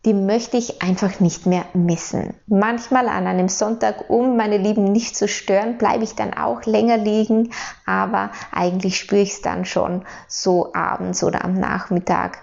die 0.05 0.15
möchte 0.15 0.57
ich 0.57 0.83
einfach 0.83 1.21
nicht 1.21 1.47
mehr 1.47 1.65
missen. 1.73 2.35
Manchmal 2.47 3.09
an 3.09 3.27
einem 3.27 3.49
Sonntag, 3.49 4.11
um 4.11 4.37
meine 4.37 4.59
Lieben 4.59 4.85
nicht 4.85 5.17
zu 5.17 5.29
stören, 5.29 5.79
bleibe 5.79 6.05
ich 6.05 6.15
dann 6.15 6.35
auch 6.35 6.65
länger 6.65 6.99
liegen, 6.99 7.53
aber 7.87 8.31
eigentlich 8.53 8.99
spüre 8.99 9.23
ich 9.23 9.33
es 9.33 9.43
dann 9.43 9.65
schon 9.65 10.05
so 10.29 10.75
abends 10.75 11.25
oder 11.25 11.45
am 11.45 11.55
Nachmittag, 11.55 12.43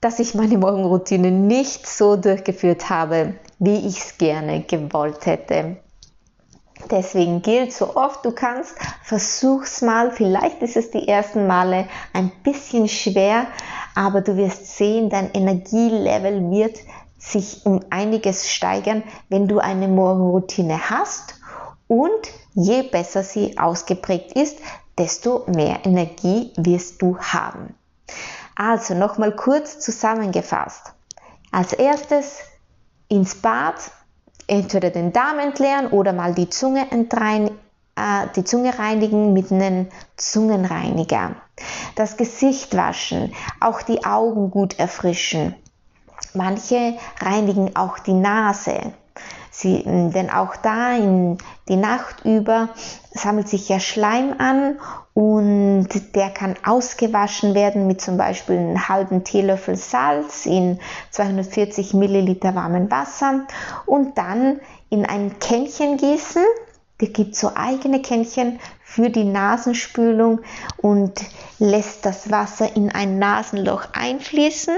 dass 0.00 0.18
ich 0.18 0.34
meine 0.34 0.58
Morgenroutine 0.58 1.30
nicht 1.30 1.86
so 1.86 2.16
durchgeführt 2.16 2.90
habe, 2.90 3.34
wie 3.58 3.86
ich 3.86 3.98
es 3.98 4.18
gerne 4.18 4.62
gewollt 4.62 5.26
hätte. 5.26 5.76
Deswegen 6.90 7.42
gilt, 7.42 7.72
so 7.72 7.94
oft 7.96 8.24
du 8.24 8.32
kannst, 8.32 8.74
versuch's 9.02 9.82
mal. 9.82 10.10
Vielleicht 10.10 10.62
ist 10.62 10.76
es 10.76 10.90
die 10.90 11.06
ersten 11.06 11.46
Male 11.46 11.86
ein 12.12 12.32
bisschen 12.42 12.88
schwer, 12.88 13.46
aber 13.94 14.20
du 14.20 14.36
wirst 14.36 14.76
sehen, 14.76 15.10
dein 15.10 15.32
Energielevel 15.32 16.50
wird 16.50 16.78
sich 17.18 17.64
um 17.64 17.80
einiges 17.90 18.50
steigern, 18.50 19.02
wenn 19.28 19.46
du 19.48 19.58
eine 19.58 19.88
Morgenroutine 19.88 20.90
hast 20.90 21.34
und 21.86 22.10
je 22.54 22.82
besser 22.82 23.22
sie 23.22 23.58
ausgeprägt 23.58 24.32
ist, 24.32 24.58
desto 24.98 25.44
mehr 25.46 25.80
Energie 25.84 26.52
wirst 26.56 27.00
du 27.00 27.18
haben. 27.18 27.74
Also 28.54 28.94
nochmal 28.94 29.34
kurz 29.34 29.78
zusammengefasst. 29.78 30.92
Als 31.50 31.72
erstes 31.72 32.40
ins 33.08 33.34
Bad, 33.36 33.76
entweder 34.46 34.90
den 34.90 35.12
Darm 35.12 35.38
entleeren 35.38 35.88
oder 35.88 36.12
mal 36.12 36.34
die 36.34 36.50
Zunge 36.50 36.90
entrein, 36.90 37.50
äh, 37.96 38.26
die 38.36 38.44
Zunge 38.44 38.78
reinigen 38.78 39.32
mit 39.32 39.50
einem 39.52 39.88
Zungenreiniger. 40.16 41.36
Das 41.94 42.16
Gesicht 42.16 42.76
waschen, 42.76 43.32
auch 43.60 43.82
die 43.82 44.04
Augen 44.04 44.50
gut 44.50 44.78
erfrischen. 44.78 45.54
Manche 46.34 46.94
reinigen 47.20 47.76
auch 47.76 47.98
die 47.98 48.14
Nase. 48.14 48.92
Sie, 49.54 49.82
denn 49.84 50.30
auch 50.30 50.56
da 50.56 50.96
in 50.96 51.36
die 51.68 51.76
Nacht 51.76 52.24
über 52.24 52.70
sammelt 53.10 53.50
sich 53.50 53.68
ja 53.68 53.80
Schleim 53.80 54.34
an 54.38 54.78
und 55.12 55.88
der 56.14 56.30
kann 56.30 56.54
ausgewaschen 56.64 57.54
werden 57.54 57.86
mit 57.86 58.00
zum 58.00 58.16
Beispiel 58.16 58.56
einem 58.56 58.88
halben 58.88 59.24
Teelöffel 59.24 59.76
Salz 59.76 60.46
in 60.46 60.80
240 61.10 61.92
Milliliter 61.92 62.54
warmem 62.54 62.90
Wasser 62.90 63.42
und 63.84 64.16
dann 64.16 64.60
in 64.88 65.04
ein 65.04 65.38
Kännchen 65.38 65.98
gießen. 65.98 66.42
Der 67.02 67.08
gibt 67.08 67.34
so 67.34 67.50
eigene 67.56 68.00
Kännchen 68.00 68.60
für 68.84 69.10
die 69.10 69.24
Nasenspülung 69.24 70.40
und 70.76 71.12
lässt 71.58 72.06
das 72.06 72.30
Wasser 72.30 72.76
in 72.76 72.92
ein 72.92 73.18
Nasenloch 73.18 73.88
einfließen 73.92 74.76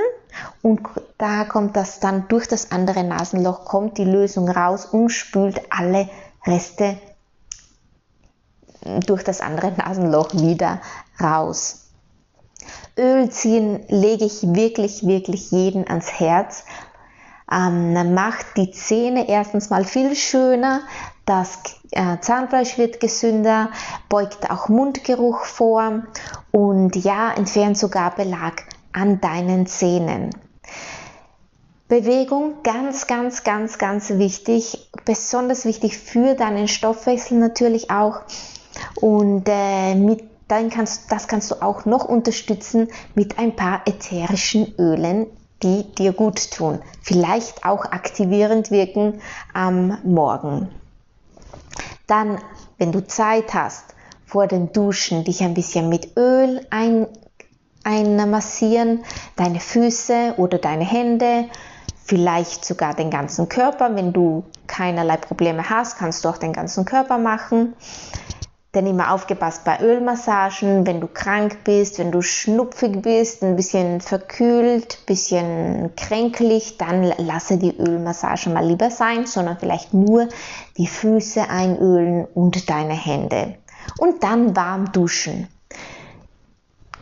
und 0.62 0.80
da 1.18 1.44
kommt 1.44 1.76
das 1.76 2.00
dann 2.00 2.26
durch 2.28 2.48
das 2.48 2.72
andere 2.72 3.04
Nasenloch 3.04 3.66
kommt 3.66 3.98
die 3.98 4.04
Lösung 4.04 4.48
raus 4.48 4.86
und 4.86 5.10
spült 5.10 5.60
alle 5.70 6.08
Reste 6.46 6.96
durch 9.06 9.22
das 9.22 9.42
andere 9.42 9.72
Nasenloch 9.72 10.32
wieder 10.32 10.80
raus. 11.20 11.90
Öl 12.96 13.28
ziehen 13.28 13.84
lege 13.88 14.24
ich 14.24 14.42
wirklich, 14.42 15.06
wirklich 15.06 15.50
jeden 15.50 15.86
ans 15.88 16.12
Herz. 16.18 16.64
Ähm, 17.52 18.14
macht 18.14 18.46
die 18.56 18.70
Zähne 18.70 19.28
erstens 19.28 19.68
mal 19.68 19.84
viel 19.84 20.16
schöner, 20.16 20.80
das 21.26 21.58
Zahnfleisch 22.20 22.78
wird 22.78 23.00
gesünder, 23.00 23.70
beugt 24.08 24.50
auch 24.50 24.68
Mundgeruch 24.68 25.44
vor 25.44 26.02
und 26.50 26.96
ja, 26.96 27.32
entfernt 27.32 27.78
sogar 27.78 28.14
Belag 28.14 28.64
an 28.92 29.20
deinen 29.20 29.66
Zähnen. 29.66 30.30
Bewegung, 31.88 32.62
ganz, 32.62 33.06
ganz, 33.06 33.44
ganz, 33.44 33.78
ganz 33.78 34.10
wichtig, 34.10 34.90
besonders 35.04 35.64
wichtig 35.64 35.98
für 35.98 36.34
deinen 36.34 36.66
Stoffwechsel 36.66 37.38
natürlich 37.38 37.90
auch. 37.90 38.22
Und 39.00 39.44
äh, 39.48 39.94
mit 39.94 40.24
dann 40.48 40.70
kannst, 40.70 41.11
das 41.11 41.28
kannst 41.28 41.50
du 41.50 41.62
auch 41.62 41.85
noch 41.85 42.04
unterstützen 42.04 42.88
mit 43.14 43.38
ein 43.38 43.57
paar 43.57 43.83
ätherischen 43.87 44.74
Ölen, 44.78 45.26
die 45.62 45.85
dir 45.94 46.12
gut 46.12 46.50
tun. 46.50 46.80
Vielleicht 47.02 47.64
auch 47.64 47.85
aktivierend 47.87 48.70
wirken 48.70 49.20
am 49.52 49.98
Morgen. 50.04 50.68
Dann, 52.06 52.38
wenn 52.78 52.92
du 52.92 53.06
Zeit 53.06 53.54
hast, 53.54 53.94
vor 54.26 54.46
dem 54.46 54.72
Duschen 54.72 55.24
dich 55.24 55.42
ein 55.42 55.54
bisschen 55.54 55.88
mit 55.88 56.16
Öl 56.16 56.66
ein, 56.70 57.06
einmassieren, 57.84 59.04
deine 59.36 59.60
Füße 59.60 60.34
oder 60.38 60.58
deine 60.58 60.84
Hände, 60.84 61.46
vielleicht 62.04 62.64
sogar 62.64 62.94
den 62.94 63.10
ganzen 63.10 63.48
Körper. 63.48 63.94
Wenn 63.94 64.12
du 64.12 64.44
keinerlei 64.66 65.16
Probleme 65.16 65.68
hast, 65.70 65.98
kannst 65.98 66.24
du 66.24 66.28
auch 66.28 66.38
den 66.38 66.52
ganzen 66.52 66.84
Körper 66.84 67.18
machen. 67.18 67.74
Denn 68.74 68.87
immer 68.87 69.12
aufgepasst 69.12 69.64
bei 69.64 69.80
Ölmassagen, 69.80 70.87
wenn 70.87 71.00
du 71.00 71.06
krank 71.06 71.58
bist, 71.62 71.98
wenn 71.98 72.10
du 72.10 72.22
schnupfig 72.22 73.02
bist, 73.02 73.42
ein 73.44 73.54
bisschen 73.54 74.00
verkühlt, 74.00 74.98
ein 75.00 75.06
bisschen 75.06 75.90
kränklich, 75.96 76.76
dann 76.76 77.04
lasse 77.18 77.56
die 77.56 77.76
Ölmassage 77.76 78.50
mal 78.50 78.66
lieber 78.66 78.90
sein, 78.90 79.26
sondern 79.26 79.58
vielleicht 79.58 79.94
nur 79.94 80.28
die 80.76 80.88
Füße 80.88 81.48
einölen 81.48 82.26
und 82.34 82.68
deine 82.68 82.94
Hände. 82.94 83.54
Und 83.98 84.24
dann 84.24 84.56
warm 84.56 84.90
duschen. 84.90 85.46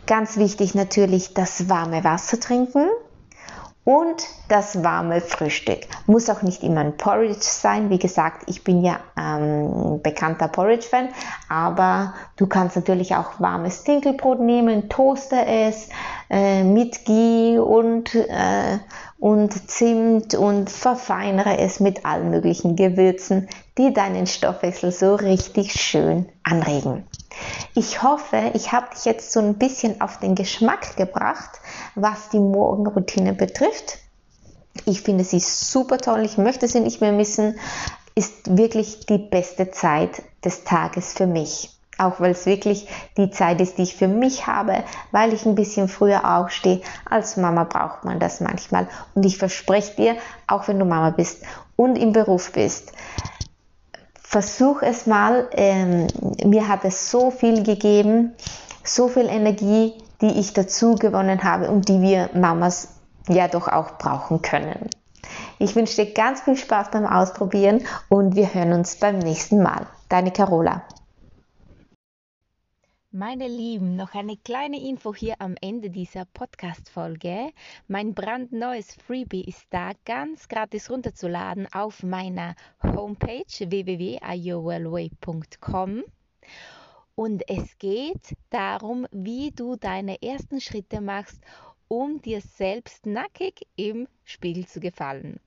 Ganz 0.06 0.37
wichtig 0.37 0.74
natürlich 0.74 1.32
das 1.32 1.70
warme 1.70 2.04
Wasser 2.04 2.38
trinken 2.38 2.88
und 3.85 4.23
das 4.49 4.85
warme 4.85 5.21
Frühstück. 5.21 5.81
Muss 6.07 6.31
auch 6.31 6.42
nicht 6.42 6.62
immer 6.62 6.83
ein 6.83 6.97
Porridge 6.97 7.40
sein. 7.40 7.90
Wie 7.90 7.99
gesagt, 7.99 8.45
ich 8.47 8.62
bin 8.62 8.83
ja 8.83 9.01
ähm, 9.18 10.01
bekannter 10.03 10.49
Porridge-Fan, 10.49 11.09
aber 11.49 12.14
du 12.37 12.47
kannst 12.47 12.77
natürlich 12.77 13.14
auch 13.16 13.40
warmes 13.40 13.83
Dinkelbrot 13.83 14.38
nehmen, 14.40 14.88
toaste 14.88 15.45
es 15.45 15.88
äh, 16.31 16.62
mit 16.62 17.05
Ghee 17.05 17.59
und, 17.59 18.14
äh, 18.14 18.79
und 19.22 19.70
Zimt 19.70 20.35
und 20.35 20.68
verfeinere 20.68 21.56
es 21.58 21.78
mit 21.78 22.04
allen 22.04 22.30
möglichen 22.30 22.74
Gewürzen, 22.74 23.48
die 23.78 23.94
deinen 23.94 24.26
Stoffwechsel 24.26 24.90
so 24.90 25.14
richtig 25.14 25.74
schön 25.74 26.28
anregen. 26.42 27.06
Ich 27.76 28.02
hoffe, 28.02 28.50
ich 28.54 28.72
habe 28.72 28.88
dich 28.92 29.04
jetzt 29.04 29.30
so 29.30 29.38
ein 29.38 29.58
bisschen 29.58 30.00
auf 30.00 30.18
den 30.18 30.35
Geschmack 30.35 30.96
gebracht, 30.96 31.61
was 31.94 32.30
die 32.30 32.40
Morgenroutine 32.40 33.32
betrifft. 33.32 33.98
Ich 34.87 35.02
finde 35.02 35.22
sie 35.22 35.38
super 35.38 35.98
toll, 35.98 36.24
ich 36.24 36.37
möchte 36.37 36.66
sie 36.66 36.80
nicht 36.80 37.00
mehr 37.00 37.12
missen. 37.12 37.61
Ist 38.16 38.58
wirklich 38.58 39.06
die 39.06 39.18
beste 39.18 39.70
Zeit 39.70 40.20
des 40.44 40.64
Tages 40.64 41.12
für 41.12 41.28
mich. 41.28 41.71
Auch 42.02 42.20
weil 42.20 42.32
es 42.32 42.46
wirklich 42.46 42.88
die 43.16 43.30
Zeit 43.30 43.60
ist, 43.60 43.78
die 43.78 43.82
ich 43.82 43.94
für 43.94 44.08
mich 44.08 44.46
habe, 44.46 44.82
weil 45.12 45.32
ich 45.32 45.46
ein 45.46 45.54
bisschen 45.54 45.88
früher 45.88 46.36
aufstehe. 46.36 46.80
Als 47.08 47.36
Mama 47.36 47.64
braucht 47.64 48.04
man 48.04 48.18
das 48.18 48.40
manchmal. 48.40 48.88
Und 49.14 49.24
ich 49.24 49.38
verspreche 49.38 49.94
dir, 49.96 50.16
auch 50.48 50.66
wenn 50.66 50.78
du 50.78 50.84
Mama 50.84 51.10
bist 51.10 51.44
und 51.76 51.96
im 51.96 52.12
Beruf 52.12 52.52
bist, 52.52 52.92
versuch 54.20 54.82
es 54.82 55.06
mal. 55.06 55.48
Ähm, 55.52 56.08
mir 56.44 56.66
hat 56.66 56.84
es 56.84 57.10
so 57.10 57.30
viel 57.30 57.62
gegeben, 57.62 58.32
so 58.82 59.08
viel 59.08 59.26
Energie, 59.26 59.94
die 60.20 60.40
ich 60.40 60.54
dazu 60.54 60.96
gewonnen 60.96 61.44
habe 61.44 61.70
und 61.70 61.88
die 61.88 62.00
wir 62.00 62.30
Mamas 62.34 62.88
ja 63.28 63.46
doch 63.46 63.68
auch 63.68 63.98
brauchen 63.98 64.42
können. 64.42 64.90
Ich 65.58 65.76
wünsche 65.76 66.04
dir 66.04 66.12
ganz 66.12 66.40
viel 66.40 66.56
Spaß 66.56 66.90
beim 66.90 67.06
Ausprobieren 67.06 67.84
und 68.08 68.34
wir 68.34 68.52
hören 68.52 68.72
uns 68.72 68.96
beim 68.96 69.18
nächsten 69.18 69.62
Mal. 69.62 69.86
Deine 70.08 70.32
Carola. 70.32 70.82
Meine 73.14 73.46
Lieben, 73.46 73.94
noch 73.94 74.14
eine 74.14 74.38
kleine 74.38 74.81
Info 74.81 75.14
hier 75.14 75.38
am 75.38 75.55
Ende 75.61 75.90
dieser 75.90 76.25
Podcast-Folge. 76.25 77.53
Mein 77.87 78.14
brandneues 78.14 78.94
Freebie 78.94 79.44
ist 79.44 79.66
da 79.68 79.90
ganz 80.07 80.48
gratis 80.48 80.88
runterzuladen 80.88 81.68
auf 81.75 82.03
meiner 82.03 82.55
Homepage 82.83 83.44
www.iowellway.com. 83.44 86.05
Und 87.14 87.42
es 87.51 87.77
geht 87.77 88.35
darum, 88.48 89.07
wie 89.12 89.51
du 89.51 89.77
deine 89.77 90.22
ersten 90.22 90.62
Schritte 90.62 91.03
machst, 91.03 91.38
um 91.88 92.22
dir 92.22 92.40
selbst 92.40 93.05
nackig 93.05 93.66
im 93.77 94.09
Spiegel 94.25 94.64
zu 94.64 94.81
gefallen. 94.81 95.38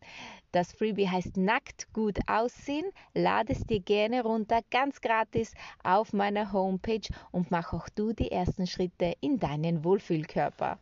Das 0.56 0.72
Freebie 0.72 1.10
heißt 1.10 1.36
Nackt 1.36 1.92
gut 1.92 2.18
aussehen. 2.28 2.86
Lade 3.14 3.52
es 3.52 3.66
dir 3.66 3.82
gerne 3.82 4.24
runter, 4.24 4.62
ganz 4.72 5.02
gratis 5.02 5.52
auf 5.84 6.14
meiner 6.14 6.54
Homepage 6.54 7.10
und 7.34 7.52
mach 7.52 7.74
auch 7.74 7.90
du 7.90 8.14
die 8.14 8.32
ersten 8.32 8.66
Schritte 8.66 9.16
in 9.20 9.38
deinen 9.38 9.84
Wohlfühlkörper. 9.84 10.80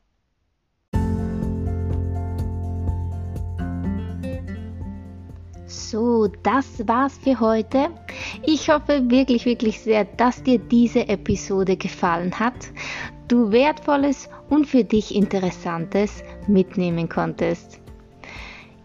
So, 5.66 6.28
das 6.28 6.88
war's 6.88 7.18
für 7.18 7.40
heute. 7.40 7.90
Ich 8.46 8.70
hoffe 8.70 9.10
wirklich, 9.10 9.48
wirklich 9.48 9.82
sehr, 9.82 10.06
dass 10.06 10.44
dir 10.44 10.60
diese 10.60 11.08
Episode 11.08 11.78
gefallen 11.78 12.40
hat. 12.40 12.72
Du 13.28 13.52
wertvolles 13.52 14.30
und 14.52 14.68
für 14.68 14.84
dich 14.84 15.16
Interessantes 15.16 16.24
mitnehmen 16.46 17.10
konntest. 17.10 17.83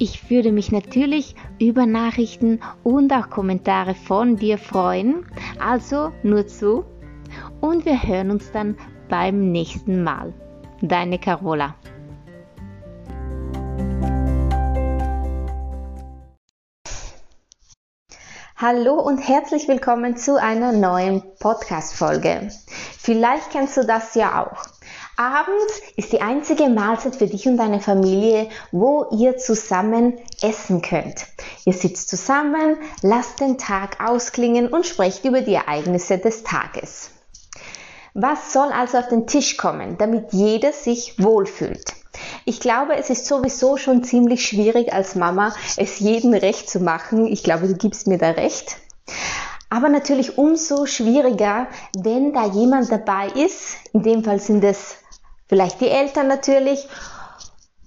Ich 0.01 0.31
würde 0.31 0.53
mich 0.53 0.71
natürlich 0.71 1.35
über 1.59 1.85
Nachrichten 1.85 2.61
und 2.85 3.13
auch 3.13 3.31
Kommentare 3.31 3.97
von 3.97 4.37
dir 4.37 4.57
freuen. 4.57 5.27
Also 5.59 6.13
nur 6.23 6.47
zu 6.47 6.85
und 7.61 7.85
wir 7.85 8.01
hören 8.01 8.31
uns 8.31 8.53
dann 8.53 8.77
beim 9.09 9.51
nächsten 9.51 10.05
Mal. 10.05 10.33
Deine 10.83 11.19
Carola. 11.19 11.75
Hallo 18.57 19.01
und 19.01 19.19
herzlich 19.19 19.67
willkommen 19.67 20.17
zu 20.17 20.41
einer 20.41 20.71
neuen 20.71 21.25
Podcast-Folge. 21.41 22.51
Vielleicht 22.69 23.51
kennst 23.51 23.77
du 23.77 23.85
das 23.85 24.15
ja 24.15 24.47
auch. 24.47 24.78
Abends 25.19 25.83
ist 25.97 26.13
die 26.13 26.21
einzige 26.21 26.69
Mahlzeit 26.69 27.17
für 27.17 27.27
dich 27.27 27.49
und 27.49 27.57
deine 27.57 27.81
Familie, 27.81 28.49
wo 28.71 29.05
ihr 29.11 29.37
zusammen 29.37 30.17
essen 30.43 30.81
könnt. 30.81 31.27
Ihr 31.65 31.73
sitzt 31.73 32.09
zusammen, 32.09 32.77
lasst 33.03 33.41
den 33.41 33.59
Tag 33.59 33.99
ausklingen 34.01 34.69
und 34.69 34.87
sprecht 34.87 35.25
über 35.25 35.41
die 35.41 35.55
Ereignisse 35.55 36.19
des 36.19 36.45
Tages. 36.45 37.11
Was 38.15 38.53
soll 38.53 38.69
also 38.71 38.99
auf 38.99 39.09
den 39.09 39.27
Tisch 39.27 39.57
kommen, 39.57 39.99
damit 39.99 40.33
jeder 40.33 40.73
sich 40.73 41.21
wohlfühlt? 41.21 41.95
Ich 42.45 42.61
glaube, 42.61 42.95
es 42.95 43.11
ist 43.11 43.27
sowieso 43.27 43.77
schon 43.77 44.05
ziemlich 44.05 44.47
schwierig 44.47 44.93
als 44.93 45.17
Mama, 45.17 45.53
es 45.77 45.99
jedem 45.99 46.33
recht 46.33 46.71
zu 46.71 46.79
machen. 46.79 47.27
Ich 47.27 47.43
glaube, 47.43 47.67
du 47.67 47.75
gibst 47.75 48.07
mir 48.07 48.19
da 48.19 48.31
recht. 48.31 48.77
Aber 49.69 49.89
natürlich 49.89 50.39
umso 50.39 50.87
schwieriger, 50.87 51.67
wenn 51.99 52.33
da 52.33 52.47
jemand 52.47 52.93
dabei 52.93 53.27
ist. 53.35 53.75
In 53.93 54.05
dem 54.05 54.23
Fall 54.23 54.39
sind 54.39 54.63
es 54.63 54.97
vielleicht 55.49 55.81
die 55.81 55.89
Eltern 55.89 56.29
natürlich, 56.29 56.89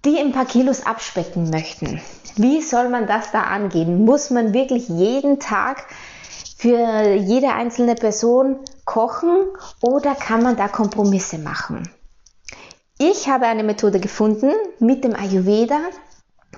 die 0.04 0.18
ein 0.18 0.32
paar 0.32 0.46
Kilos 0.46 0.86
abspecken 0.86 1.50
möchten. 1.50 2.02
Wie 2.36 2.62
soll 2.62 2.90
man 2.90 3.08
das 3.08 3.32
da 3.32 3.44
angehen? 3.44 4.06
Muss 4.06 4.30
man 4.30 4.54
wirklich 4.54 4.90
jeden 4.90 5.40
Tag 5.40 5.86
für 6.58 7.14
jede 7.14 7.54
einzelne 7.54 7.96
Person 7.96 8.60
kochen 8.86 9.46
oder 9.82 10.16
kann 10.16 10.44
man 10.44 10.56
da 10.56 10.68
Kompromisse 10.68 11.38
machen? 11.38 11.90
Ich 12.98 13.28
habe 13.28 13.48
eine 13.48 13.64
Methode 13.64 14.00
gefunden 14.00 14.52
mit 14.80 15.04
dem 15.04 15.16
Ayurveda 15.16 15.80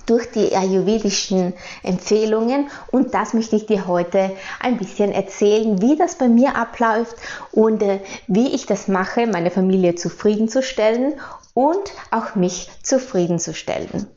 durch 0.05 0.31
die 0.31 0.55
ayurvedischen 0.55 1.53
Empfehlungen 1.81 2.69
und 2.91 3.13
das 3.13 3.33
möchte 3.33 3.55
ich 3.55 3.65
dir 3.65 3.87
heute 3.87 4.31
ein 4.59 4.77
bisschen 4.77 5.11
erzählen, 5.11 5.81
wie 5.81 5.95
das 5.95 6.15
bei 6.15 6.27
mir 6.27 6.55
abläuft 6.55 7.15
und 7.51 7.81
äh, 7.81 7.99
wie 8.27 8.53
ich 8.53 8.65
das 8.65 8.87
mache, 8.87 9.27
meine 9.27 9.51
Familie 9.51 9.95
zufriedenzustellen 9.95 11.13
und 11.53 11.91
auch 12.11 12.35
mich 12.35 12.69
zufriedenzustellen. 12.81 14.07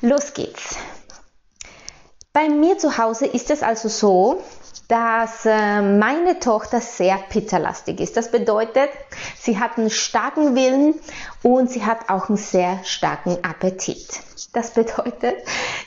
Los 0.00 0.34
geht's. 0.34 0.76
Bei 2.32 2.48
mir 2.50 2.76
zu 2.76 2.98
Hause 2.98 3.26
ist 3.26 3.50
es 3.50 3.62
also 3.62 3.88
so, 3.88 4.42
dass 4.88 5.44
äh, 5.44 5.82
meine 5.82 6.38
Tochter 6.38 6.80
sehr 6.80 7.16
pizzerlastig 7.16 8.00
ist. 8.00 8.16
Das 8.16 8.30
bedeutet, 8.30 8.90
sie 9.38 9.58
hat 9.58 9.78
einen 9.78 9.90
starken 9.90 10.54
Willen 10.54 10.94
und 11.42 11.70
sie 11.70 11.84
hat 11.84 12.08
auch 12.08 12.28
einen 12.28 12.38
sehr 12.38 12.80
starken 12.84 13.38
Appetit. 13.42 14.20
Das 14.52 14.70
bedeutet, 14.70 15.36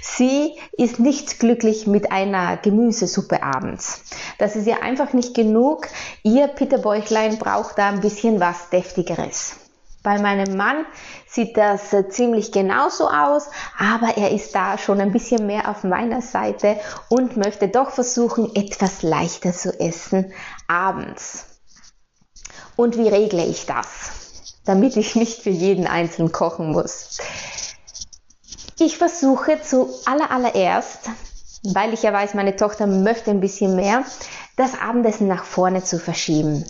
sie 0.01 0.53
ist 0.73 0.99
nicht 0.99 1.39
glücklich 1.39 1.87
mit 1.87 2.11
einer 2.11 2.57
Gemüsesuppe 2.57 3.41
abends. 3.41 4.03
Das 4.37 4.55
ist 4.55 4.67
ihr 4.67 4.83
einfach 4.83 5.13
nicht 5.13 5.33
genug. 5.33 5.87
Ihr 6.23 6.47
Pitterbäuchlein 6.47 7.39
braucht 7.39 7.77
da 7.77 7.89
ein 7.89 8.01
bisschen 8.01 8.39
was 8.39 8.69
Deftigeres. 8.69 9.55
Bei 10.01 10.17
meinem 10.17 10.55
Mann 10.55 10.85
sieht 11.27 11.57
das 11.57 11.91
äh, 11.91 12.07
ziemlich 12.07 12.51
genauso 12.51 13.09
aus, 13.09 13.49
aber 13.77 14.17
er 14.17 14.31
ist 14.31 14.55
da 14.55 14.77
schon 14.77 15.01
ein 15.01 15.11
bisschen 15.11 15.45
mehr 15.45 15.69
auf 15.69 15.83
meiner 15.83 16.21
Seite 16.21 16.79
und 17.09 17.35
möchte 17.35 17.67
doch 17.67 17.91
versuchen, 17.91 18.55
etwas 18.55 19.01
leichter 19.01 19.51
zu 19.51 19.77
essen 19.77 20.31
abends. 20.67 21.45
Und 22.77 22.97
wie 22.97 23.09
regle 23.09 23.45
ich 23.45 23.65
das? 23.65 24.11
Damit 24.63 24.95
ich 24.95 25.15
nicht 25.15 25.41
für 25.41 25.49
jeden 25.49 25.85
einzeln 25.85 26.31
kochen 26.31 26.71
muss. 26.71 27.17
Ich 28.79 28.97
versuche 28.97 29.61
zu 29.61 29.89
allererst, 30.05 31.09
weil 31.63 31.93
ich 31.93 32.03
ja 32.03 32.13
weiß, 32.13 32.35
meine 32.35 32.55
Tochter 32.55 32.87
möchte 32.87 33.31
ein 33.31 33.41
bisschen 33.41 33.75
mehr, 33.75 34.05
das 34.59 34.77
Abendessen 34.77 35.27
nach 35.29 35.45
vorne 35.45 35.83
zu 35.85 35.97
verschieben. 35.99 36.65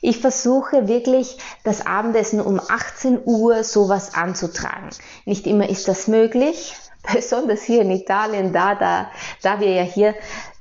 Ich 0.00 0.20
versuche 0.20 0.86
wirklich, 0.86 1.36
das 1.64 1.84
Abendessen 1.84 2.40
um 2.40 2.60
18 2.60 3.18
Uhr 3.24 3.64
sowas 3.64 4.14
anzutragen. 4.14 4.90
Nicht 5.24 5.48
immer 5.48 5.68
ist 5.68 5.88
das 5.88 6.06
möglich, 6.06 6.76
besonders 7.12 7.62
hier 7.64 7.82
in 7.82 7.90
Italien, 7.90 8.52
da, 8.52 8.76
da, 8.76 9.10
da 9.42 9.58
wir 9.58 9.72
ja 9.72 9.82
hier 9.82 10.14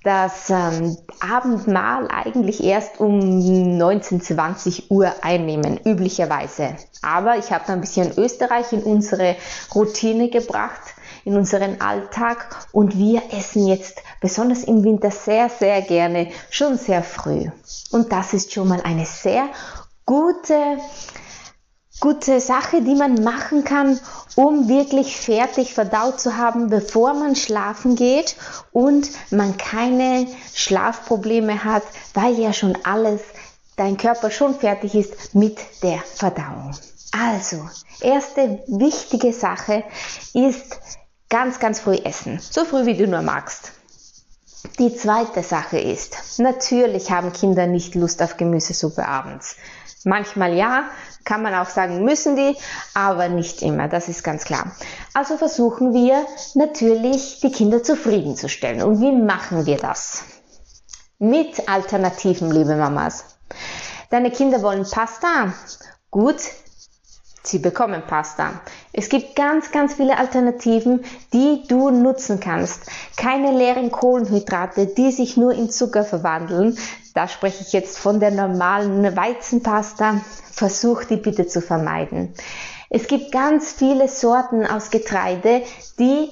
das 0.04 0.50
ähm, 0.50 0.98
Abendmahl 1.20 2.08
eigentlich 2.10 2.64
erst 2.64 3.00
um 3.00 3.20
19, 3.78 4.22
20 4.22 4.90
Uhr 4.90 5.14
einnehmen, 5.22 5.80
üblicherweise. 5.86 6.76
Aber 7.04 7.38
ich 7.38 7.52
habe 7.52 7.66
da 7.68 7.74
ein 7.74 7.82
bisschen 7.82 8.18
Österreich 8.18 8.74
in 8.74 8.82
unsere 8.82 9.36
Routine 9.76 10.30
gebracht 10.30 10.82
in 11.26 11.36
unseren 11.36 11.82
Alltag 11.82 12.68
und 12.72 12.98
wir 12.98 13.22
essen 13.32 13.68
jetzt 13.68 14.02
besonders 14.20 14.64
im 14.64 14.84
Winter 14.84 15.12
sehr, 15.12 15.50
sehr 15.50 15.82
gerne 15.82 16.32
schon 16.50 16.78
sehr 16.78 17.04
früh. 17.04 17.50
Und 17.92 18.12
das 18.12 18.34
ist 18.34 18.54
schon 18.54 18.68
mal 18.68 18.82
eine 18.82 19.06
sehr 19.06 19.50
gute, 20.06 20.78
gute 22.00 22.40
Sache, 22.40 22.82
die 22.82 22.96
man 22.96 23.24
machen 23.24 23.64
kann, 23.64 24.00
um 24.36 24.68
wirklich 24.68 25.16
fertig 25.16 25.74
verdaut 25.74 26.20
zu 26.20 26.38
haben, 26.38 26.70
bevor 26.70 27.14
man 27.14 27.36
schlafen 27.36 27.96
geht 27.96 28.36
und 28.72 29.10
man 29.32 29.58
keine 29.58 30.28
Schlafprobleme 30.54 31.64
hat, 31.64 31.84
weil 32.14 32.38
ja 32.40 32.52
schon 32.52 32.78
alles, 32.84 33.22
dein 33.76 33.98
Körper 33.98 34.30
schon 34.32 34.56
fertig 34.56 34.96
ist 34.96 35.36
mit 35.36 35.58
der 35.82 36.00
Verdauung. 36.00 36.76
Also, 37.12 37.70
erste 38.02 38.64
wichtige 38.68 39.34
Sache 39.34 39.84
ist 40.34 40.80
ganz, 41.34 41.60
ganz 41.60 41.80
früh 41.80 41.96
essen. 41.96 42.38
So 42.40 42.64
früh, 42.64 42.86
wie 42.86 42.96
du 42.96 43.08
nur 43.08 43.24
magst. 43.24 43.72
Die 44.78 44.96
zweite 44.96 45.42
Sache 45.42 45.80
ist, 45.80 46.38
natürlich 46.38 47.10
haben 47.10 47.34
Kinder 47.34 47.66
nicht 47.66 47.96
Lust 47.96 48.22
auf 48.22 48.38
Gemüsesuppe 48.38 49.08
abends. 49.08 49.56
Manchmal 50.04 50.54
ja, 50.54 50.84
kann 51.26 51.42
man 51.42 51.56
auch 51.56 51.70
sagen, 51.70 52.06
müssen 52.06 52.36
die, 52.36 52.56
aber 52.94 53.30
nicht 53.30 53.64
immer, 53.64 53.88
das 53.88 54.10
ist 54.10 54.24
ganz 54.24 54.44
klar. 54.44 54.76
Also 55.16 55.38
versuchen 55.38 55.92
wir 55.96 56.24
natürlich, 56.54 57.40
die 57.42 57.52
Kinder 57.52 57.82
zufriedenzustellen. 57.82 58.84
Und 58.84 59.02
wie 59.02 59.12
machen 59.12 59.66
wir 59.66 59.78
das? 59.78 60.26
Mit 61.18 61.68
Alternativen, 61.68 62.52
liebe 62.52 62.76
Mamas. 62.76 63.26
Deine 64.12 64.30
Kinder 64.30 64.62
wollen 64.62 64.88
Pasta? 64.88 65.52
Gut, 66.12 66.42
Sie 67.46 67.60
bekommen 67.60 68.04
Pasta. 68.08 68.62
Es 68.94 69.10
gibt 69.10 69.36
ganz, 69.36 69.72
ganz 69.72 69.96
viele 69.96 70.18
Alternativen, 70.18 71.04
die 71.34 71.64
du 71.68 71.90
nutzen 71.90 72.40
kannst. 72.40 72.84
Keine 73.18 73.52
leeren 73.52 73.92
Kohlenhydrate, 73.92 74.88
die 74.88 75.12
sich 75.12 75.36
nur 75.36 75.52
in 75.52 75.70
Zucker 75.70 76.06
verwandeln. 76.06 76.78
Da 77.14 77.28
spreche 77.28 77.62
ich 77.62 77.74
jetzt 77.74 77.98
von 77.98 78.22
der 78.22 78.32
normalen 78.32 79.16
Weizenpasta. 79.16 80.22
Versuch 80.52 81.04
die 81.04 81.18
bitte 81.18 81.46
zu 81.46 81.62
vermeiden. 81.62 82.34
Es 82.90 83.08
gibt 83.08 83.32
ganz 83.32 83.74
viele 83.74 84.08
Sorten 84.08 84.66
aus 84.66 84.90
Getreide, 84.90 85.64
die 86.00 86.30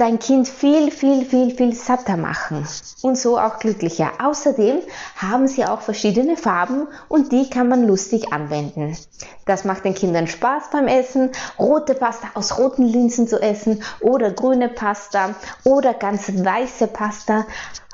dein 0.00 0.18
Kind 0.18 0.48
viel, 0.48 0.90
viel, 0.90 1.26
viel, 1.26 1.54
viel 1.54 1.74
satter 1.74 2.16
machen 2.16 2.66
und 3.02 3.18
so 3.18 3.38
auch 3.38 3.58
glücklicher. 3.58 4.12
Außerdem 4.22 4.78
haben 5.16 5.46
sie 5.46 5.66
auch 5.66 5.82
verschiedene 5.82 6.38
Farben 6.38 6.88
und 7.08 7.32
die 7.32 7.50
kann 7.50 7.68
man 7.68 7.86
lustig 7.86 8.32
anwenden. 8.32 8.96
Das 9.44 9.64
macht 9.64 9.84
den 9.84 9.94
Kindern 9.94 10.26
Spaß 10.26 10.70
beim 10.72 10.86
Essen, 10.86 11.30
rote 11.58 11.94
Pasta 11.94 12.28
aus 12.34 12.58
roten 12.58 12.86
Linsen 12.86 13.28
zu 13.28 13.42
essen 13.42 13.82
oder 14.00 14.30
grüne 14.30 14.70
Pasta 14.70 15.34
oder 15.64 15.92
ganz 15.92 16.28
weiße 16.28 16.86
Pasta 16.86 17.44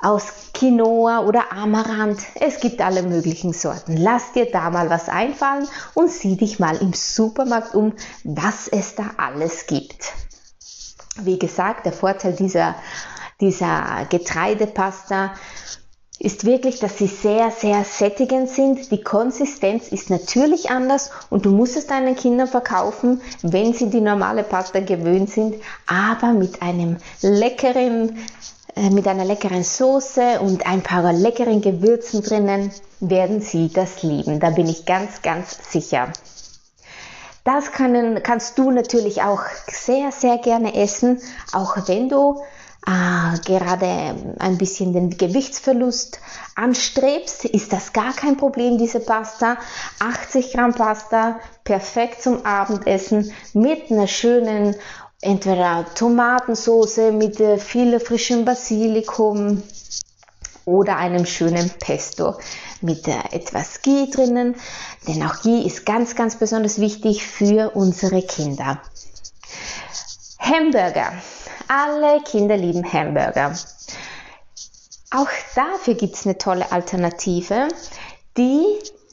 aus 0.01 0.27
Quinoa 0.53 1.25
oder 1.25 1.51
Amaranth. 1.51 2.21
Es 2.35 2.61
gibt 2.61 2.81
alle 2.81 3.03
möglichen 3.03 3.51
Sorten. 3.51 3.97
Lass 3.97 4.31
dir 4.31 4.49
da 4.49 4.69
mal 4.69 4.89
was 4.89 5.09
einfallen 5.09 5.67
und 5.93 6.09
sieh 6.09 6.37
dich 6.37 6.59
mal 6.59 6.77
im 6.77 6.93
Supermarkt 6.93 7.75
um, 7.75 7.93
was 8.23 8.69
es 8.69 8.95
da 8.95 9.11
alles 9.17 9.65
gibt. 9.65 10.13
Wie 11.23 11.39
gesagt, 11.39 11.85
der 11.85 11.93
Vorteil 11.93 12.33
dieser, 12.33 12.75
dieser 13.39 14.05
Getreidepasta 14.09 15.33
ist 16.19 16.45
wirklich, 16.45 16.79
dass 16.79 16.97
sie 16.97 17.07
sehr, 17.07 17.51
sehr 17.51 17.83
sättigend 17.83 18.49
sind. 18.49 18.91
Die 18.91 19.03
Konsistenz 19.03 19.89
ist 19.89 20.09
natürlich 20.09 20.69
anders 20.71 21.11
und 21.29 21.45
du 21.45 21.51
musst 21.51 21.77
es 21.77 21.87
deinen 21.87 22.15
Kindern 22.15 22.47
verkaufen, 22.47 23.21
wenn 23.43 23.73
sie 23.73 23.89
die 23.89 24.01
normale 24.01 24.43
Pasta 24.43 24.79
gewöhnt 24.79 25.29
sind, 25.29 25.55
aber 25.85 26.33
mit 26.33 26.61
einem 26.61 26.97
leckeren, 27.21 28.17
äh, 28.75 28.89
mit 28.89 29.07
einer 29.07 29.25
leckeren 29.25 29.63
Soße 29.63 30.39
und 30.39 30.65
ein 30.65 30.81
paar 30.81 31.13
leckeren 31.13 31.61
Gewürzen 31.61 32.23
drinnen 32.23 32.71
werden 32.99 33.41
sie 33.41 33.69
das 33.69 34.01
lieben. 34.01 34.39
Da 34.39 34.49
bin 34.49 34.67
ich 34.67 34.85
ganz, 34.85 35.21
ganz 35.21 35.57
sicher. 35.71 36.11
Das 37.47 37.71
können, 37.71 38.21
kannst 38.23 38.57
du 38.57 38.71
natürlich 38.71 39.21
auch 39.21 39.39
sehr, 39.71 40.11
sehr 40.11 40.37
gerne 40.37 40.75
essen, 40.75 41.21
auch 41.53 41.77
wenn 41.87 42.09
du 42.09 42.41
äh, 42.85 43.39
gerade 43.45 44.15
ein 44.37 44.57
bisschen 44.57 44.91
den 44.91 45.17
Gewichtsverlust 45.17 46.19
anstrebst, 46.55 47.45
ist 47.45 47.71
das 47.71 47.93
gar 47.93 48.11
kein 48.11 48.35
Problem, 48.35 48.77
diese 48.77 48.99
Pasta. 48.99 49.55
80 49.99 50.51
Gramm 50.51 50.73
Pasta, 50.73 51.39
perfekt 51.63 52.21
zum 52.21 52.45
Abendessen 52.45 53.31
mit 53.53 53.91
einer 53.91 54.07
schönen 54.07 54.75
entweder 55.21 55.85
Tomatensauce 55.95 57.13
mit 57.13 57.39
äh, 57.39 57.59
viel 57.59 58.01
frischem 58.01 58.43
Basilikum 58.43 59.63
oder 60.67 60.97
einem 60.97 61.25
schönen 61.25 61.71
Pesto 61.79 62.35
mit 62.81 63.07
äh, 63.07 63.13
etwas 63.31 63.81
Ghee 63.81 64.07
drinnen, 64.11 64.55
denn 65.07 65.23
auch 65.23 65.41
Ghee 65.41 65.61
ist 65.65 65.85
ganz, 65.85 66.15
ganz 66.15 66.35
besonders 66.35 66.79
wichtig 66.79 67.25
für 67.25 67.71
unsere 67.75 68.21
Kinder. 68.21 68.81
Hamburger. 70.39 71.13
Alle 71.67 72.21
Kinder 72.21 72.57
lieben 72.57 72.83
Hamburger. 72.91 73.53
Auch 75.11 75.29
dafür 75.55 75.95
gibt 75.95 76.15
es 76.15 76.25
eine 76.25 76.37
tolle 76.37 76.71
Alternative, 76.71 77.69
die 78.37 78.63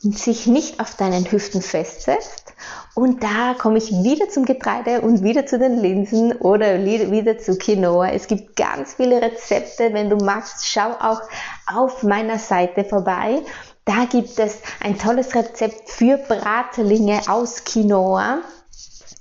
sich 0.03 0.47
nicht 0.47 0.81
auf 0.81 0.97
deinen 0.97 1.31
Hüften 1.31 1.63
festsetzt. 1.63 2.53
Und 2.95 3.23
da 3.23 3.55
komme 3.59 3.79
ich 3.79 3.91
wieder 3.91 4.29
zum 4.29 4.45
Getreide 4.45 5.01
und 5.01 5.23
wieder 5.23 5.47
zu 5.47 5.59
den 5.59 5.79
Linsen 5.79 6.33
oder 6.33 6.85
wieder 6.85 7.39
zu 7.39 7.57
Quinoa. 7.57 8.11
Es 8.11 8.27
gibt 8.27 8.55
ganz 8.55 8.95
viele 8.95 9.21
Rezepte. 9.21 9.93
Wenn 9.93 10.11
du 10.11 10.17
magst, 10.17 10.67
schau 10.69 10.91
auch 11.01 11.21
auf 11.67 12.03
meiner 12.03 12.39
Seite 12.39 12.85
vorbei. 12.85 13.43
Da 13.85 14.07
gibt 14.07 14.39
es 14.39 14.59
ein 14.81 14.99
tolles 14.99 15.35
Rezept 15.35 15.91
für 15.91 16.17
Bratelinge 16.17 17.21
aus 17.29 17.65
Quinoa. 17.65 18.39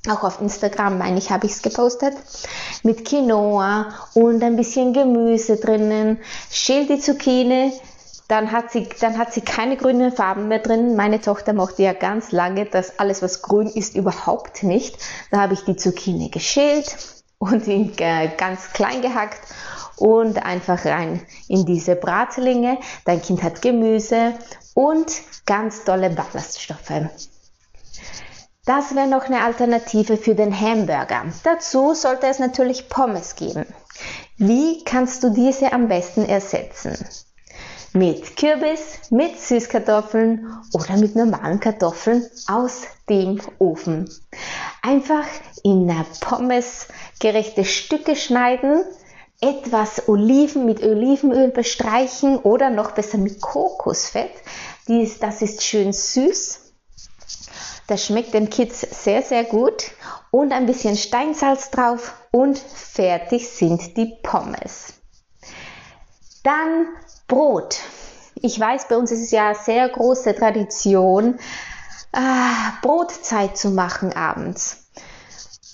Auch 0.10 0.23
auf 0.23 0.39
Instagram, 0.39 0.97
meine 0.97 1.17
ich, 1.17 1.32
habe 1.32 1.45
ich 1.45 1.54
es 1.54 1.62
gepostet. 1.62 2.13
Mit 2.82 3.04
Quinoa 3.06 3.93
und 4.13 4.41
ein 4.41 4.56
bisschen 4.56 4.93
Gemüse 4.93 5.58
drinnen. 5.58 6.19
Schäl 6.49 6.88
die 6.88 6.99
Zucchini, 6.99 7.73
dann 8.30 8.52
hat 8.54 8.71
sie, 8.71 8.88
dann 9.02 9.17
hat 9.17 9.34
sie 9.34 9.41
keine 9.41 9.76
grünen 9.76 10.13
Farben 10.13 10.47
mehr 10.47 10.60
drin. 10.60 10.95
Meine 10.95 11.19
Tochter 11.19 11.54
mochte 11.54 11.84
ja 11.84 11.93
ganz 11.93 12.32
lange, 12.32 12.65
dass 12.65 12.99
alles, 12.99 13.21
was 13.21 13.41
grün 13.41 13.67
ist, 13.67 13.95
überhaupt 13.95 14.63
nicht. 14.63 14.97
Da 15.30 15.41
habe 15.41 15.56
ich 15.56 15.65
die 15.65 15.76
Zucchini 15.76 16.30
geschält 16.30 16.95
und 17.38 17.67
in, 17.67 17.97
äh, 17.97 18.30
ganz 18.38 18.71
klein 18.71 19.02
gehackt 19.02 19.41
und 19.98 20.44
einfach 20.46 20.86
rein 20.86 21.22
in 21.48 21.66
diese 21.66 21.96
Bratlinge. 21.96 22.78
Dein 23.06 23.22
Kind 23.22 23.44
hat 23.44 23.62
Gemüse 23.62 24.34
und 24.74 25.12
ganz 25.46 25.84
tolle 25.84 26.10
Ballaststoffe. 26.10 27.10
Das 28.66 28.96
wäre 28.96 29.08
noch 29.08 29.26
eine 29.26 29.42
Alternative 29.42 30.18
für 30.18 30.36
den 30.36 30.58
Hamburger. 30.58 31.26
Dazu 31.44 31.94
sollte 31.94 32.28
es 32.28 32.40
natürlich 32.40 32.88
Pommes 32.88 33.36
geben. 33.36 33.66
Wie 34.38 34.84
kannst 34.84 35.24
du 35.24 35.30
diese 35.30 35.74
am 35.74 35.90
besten 35.90 36.26
ersetzen? 36.26 36.98
mit 37.94 38.38
Kürbis, 38.38 39.12
mit 39.12 39.40
Süßkartoffeln 39.40 40.52
oder 40.74 40.98
mit 40.98 41.16
normalen 41.16 41.60
Kartoffeln 41.60 42.26
aus 42.48 42.84
dem 43.08 43.40
Ofen. 43.60 44.10
Einfach 44.82 45.26
in 45.64 45.94
Pommes 46.20 46.88
gerechte 47.20 47.64
Stücke 47.64 48.16
schneiden, 48.16 48.84
etwas 49.44 50.08
Oliven 50.08 50.66
mit 50.66 50.82
Olivenöl 50.82 51.50
bestreichen 51.50 52.38
oder 52.38 52.70
noch 52.70 52.92
besser 52.92 53.18
mit 53.18 53.42
Kokosfett. 53.42 54.32
das 54.88 55.42
ist 55.42 55.64
schön 55.64 55.92
süß. 55.92 56.60
Das 57.88 58.06
schmeckt 58.06 58.34
den 58.34 58.50
Kids 58.50 58.82
sehr, 59.04 59.22
sehr 59.22 59.44
gut. 59.44 59.92
Und 60.32 60.54
ein 60.54 60.66
bisschen 60.66 60.96
Steinsalz 60.96 61.72
drauf 61.72 62.14
und 62.32 62.58
fertig 62.58 63.50
sind 63.50 63.98
die 63.98 64.16
Pommes. 64.24 64.94
Dann 66.44 66.88
Brot. 67.28 67.80
Ich 68.36 68.58
weiß, 68.58 68.88
bei 68.88 68.98
uns 68.98 69.12
ist 69.12 69.24
es 69.24 69.32
ja 69.32 69.54
sehr 69.54 69.90
große 69.90 70.36
Tradition, 70.36 71.38
äh, 72.14 72.20
Brotzeit 72.82 73.58
zu 73.58 73.72
machen 73.72 74.14
abends. 74.14 74.83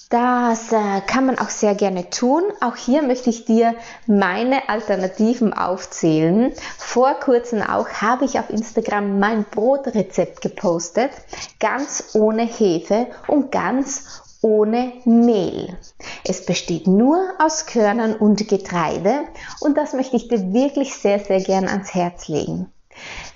Das 0.10 0.72
äh, 0.72 1.02
kann 1.06 1.28
man 1.28 1.38
auch 1.38 1.50
sehr 1.50 1.76
gerne 1.76 2.10
tun. 2.10 2.42
Auch 2.62 2.76
hier 2.76 3.04
möchte 3.04 3.30
ich 3.30 3.46
dir 3.46 3.76
meine 4.08 4.68
Alternativen 4.68 5.54
aufzählen. 5.54 6.52
Vor 6.80 7.14
kurzem 7.14 7.62
auch 7.62 7.88
habe 7.90 8.26
ich 8.26 8.40
auf 8.40 8.50
Instagram 8.50 9.20
mein 9.20 9.44
Brotrezept 9.44 10.42
gepostet. 10.42 11.12
Ganz 11.60 12.16
ohne 12.16 12.42
Hefe 12.42 13.06
und 13.28 13.52
ganz 13.52 14.24
ohne 14.42 14.94
Mehl. 15.06 15.78
Es 16.24 16.44
besteht 16.44 16.88
nur 16.88 17.20
aus 17.38 17.68
Körnern 17.68 18.16
und 18.16 18.48
Getreide 18.48 19.26
und 19.60 19.78
das 19.78 19.94
möchte 19.94 20.16
ich 20.16 20.28
dir 20.28 20.54
wirklich 20.54 20.96
sehr, 20.96 21.20
sehr 21.20 21.42
gern 21.42 21.68
ans 21.68 21.94
Herz 21.94 22.28
legen. 22.28 22.72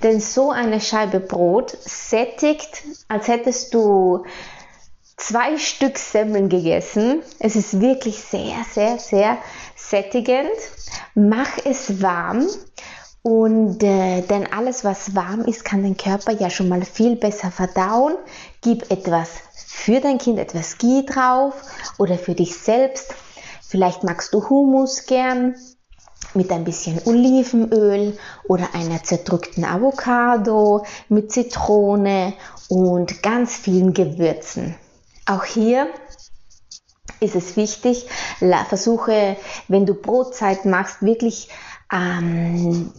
Denn 0.02 0.20
so 0.20 0.52
eine 0.52 0.82
Scheibe 0.82 1.20
Brot 1.20 1.78
sättigt, 1.82 2.84
als 3.08 3.28
hättest 3.28 3.74
du 3.74 4.24
zwei 5.18 5.58
Stück 5.58 5.98
Semmeln 5.98 6.50
gegessen. 6.50 7.22
Es 7.40 7.56
ist 7.56 7.80
wirklich 7.80 8.20
sehr, 8.20 8.58
sehr, 8.72 9.00
sehr 9.00 9.38
sättigend. 9.76 10.50
Mach 11.16 11.58
es 11.66 12.02
warm 12.02 12.48
und 13.24 13.82
äh, 13.84 14.22
denn 14.22 14.52
alles, 14.52 14.84
was 14.84 15.16
warm 15.16 15.42
ist, 15.46 15.64
kann 15.64 15.82
den 15.82 15.96
Körper 15.96 16.34
ja 16.34 16.50
schon 16.50 16.68
mal 16.68 16.84
viel 16.84 17.16
besser 17.16 17.52
verdauen. 17.52 18.16
Gib 18.62 18.92
etwas 18.92 19.30
für 19.56 20.02
dein 20.02 20.18
Kind 20.18 20.40
etwas 20.40 20.78
Ghee 20.78 21.04
drauf 21.06 21.54
oder 21.98 22.18
für 22.18 22.36
dich 22.36 22.56
selbst. 22.56 23.16
Vielleicht 23.66 24.04
magst 24.04 24.34
du 24.34 24.50
Hummus 24.50 25.06
gern 25.06 25.56
mit 26.34 26.52
ein 26.52 26.66
bisschen 26.66 27.00
Olivenöl 27.06 28.18
oder 28.48 28.70
einer 28.74 29.02
zerdrückten 29.04 29.64
Avocado 29.64 30.86
mit 31.08 31.32
Zitrone 31.32 32.34
und 32.68 33.24
ganz 33.24 33.56
vielen 33.56 33.94
Gewürzen. 33.94 34.76
Auch 35.26 35.46
hier 35.46 35.88
ist 37.20 37.36
es 37.36 37.56
wichtig, 37.56 38.08
versuche, 38.68 39.38
wenn 39.68 39.86
du 39.86 39.94
Brotzeit 39.94 40.66
machst, 40.66 41.02
wirklich 41.02 41.50
ähm, 41.92 42.92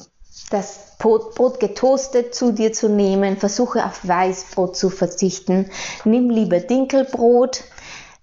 das 0.51 0.97
Brot, 0.99 1.35
Brot 1.35 1.61
getoastet 1.61 2.35
zu 2.35 2.53
dir 2.53 2.73
zu 2.73 2.89
nehmen. 2.89 3.37
Versuche 3.37 3.85
auf 3.85 4.07
Weißbrot 4.07 4.77
zu 4.77 4.91
verzichten. 4.91 5.71
Nimm 6.05 6.31
lieber 6.31 6.61
Dinkelbrot. 6.61 7.65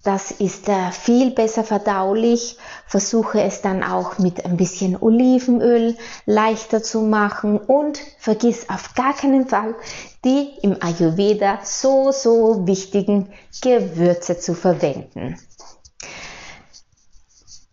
Das 0.02 0.32
ist 0.32 0.68
äh, 0.68 0.90
viel 0.90 1.30
besser 1.30 1.62
verdaulich. 1.62 2.56
Versuche 2.86 3.40
es 3.42 3.62
dann 3.62 3.84
auch 3.84 4.18
mit 4.18 4.44
ein 4.44 4.56
bisschen 4.56 5.00
Olivenöl 5.00 5.96
leichter 6.26 6.82
zu 6.82 7.02
machen 7.02 7.58
und 7.58 8.00
vergiss 8.18 8.68
auf 8.68 8.94
gar 8.94 9.14
keinen 9.14 9.46
Fall 9.46 9.74
die 10.24 10.52
im 10.62 10.76
Ayurveda 10.80 11.60
so, 11.64 12.12
so 12.12 12.66
wichtigen 12.66 13.32
Gewürze 13.60 14.38
zu 14.38 14.54
verwenden. 14.54 15.38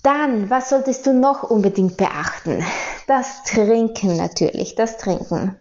Dann, 0.01 0.49
was 0.49 0.69
solltest 0.69 1.05
du 1.05 1.13
noch 1.13 1.43
unbedingt 1.43 1.97
beachten? 1.97 2.63
Das 3.05 3.43
Trinken 3.43 4.15
natürlich, 4.15 4.75
das 4.75 4.97
Trinken. 4.97 5.57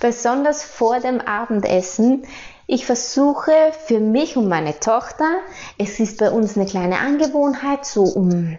Besonders 0.00 0.64
vor 0.64 0.98
dem 0.98 1.20
Abendessen. 1.20 2.26
Ich 2.68 2.84
versuche 2.84 3.52
für 3.86 4.00
mich 4.00 4.36
und 4.36 4.48
meine 4.48 4.80
Tochter, 4.80 5.38
es 5.78 6.00
ist 6.00 6.18
bei 6.18 6.30
uns 6.30 6.56
eine 6.56 6.66
kleine 6.66 6.98
Angewohnheit, 6.98 7.86
so 7.86 8.02
um 8.02 8.58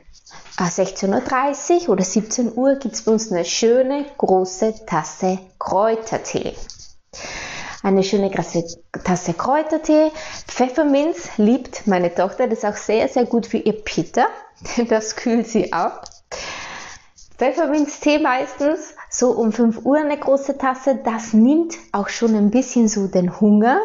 16.30 0.57 1.83
Uhr 1.83 1.89
oder 1.89 2.03
17 2.05 2.53
Uhr 2.55 2.75
gibt 2.75 2.95
es 2.95 3.01
bei 3.03 3.11
uns 3.11 3.31
eine 3.31 3.43
schöne 3.43 4.05
große 4.17 4.85
Tasse 4.85 5.39
Kräutertee. 5.59 6.55
Eine 7.83 8.03
schöne 8.03 8.31
Tasse 8.31 9.33
Kräutertee. 9.33 10.11
Pfefferminz 10.47 11.29
liebt 11.37 11.85
meine 11.85 12.13
Tochter, 12.13 12.47
das 12.47 12.59
ist 12.59 12.65
auch 12.65 12.75
sehr, 12.77 13.09
sehr 13.09 13.25
gut 13.25 13.45
für 13.45 13.57
ihr 13.57 13.83
Pitter. 13.83 14.27
das 14.87 15.17
kühlt 15.17 15.47
sie 15.47 15.73
ab. 15.73 16.05
Pfefferminztee 17.37 18.17
meistens, 18.17 18.95
so 19.11 19.31
um 19.31 19.51
5 19.51 19.85
Uhr 19.85 19.97
eine 19.97 20.17
große 20.17 20.57
Tasse, 20.57 20.99
das 21.03 21.33
nimmt 21.33 21.75
auch 21.91 22.09
schon 22.09 22.35
ein 22.35 22.49
bisschen 22.49 22.87
so 22.87 23.07
den 23.07 23.39
Hunger 23.39 23.79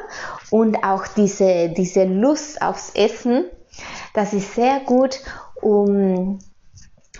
und 0.50 0.82
auch 0.82 1.06
diese, 1.06 1.68
diese 1.68 2.04
Lust 2.04 2.62
aufs 2.62 2.94
Essen. 2.94 3.44
Das 4.14 4.32
ist 4.32 4.54
sehr 4.54 4.80
gut, 4.80 5.20
um 5.60 6.38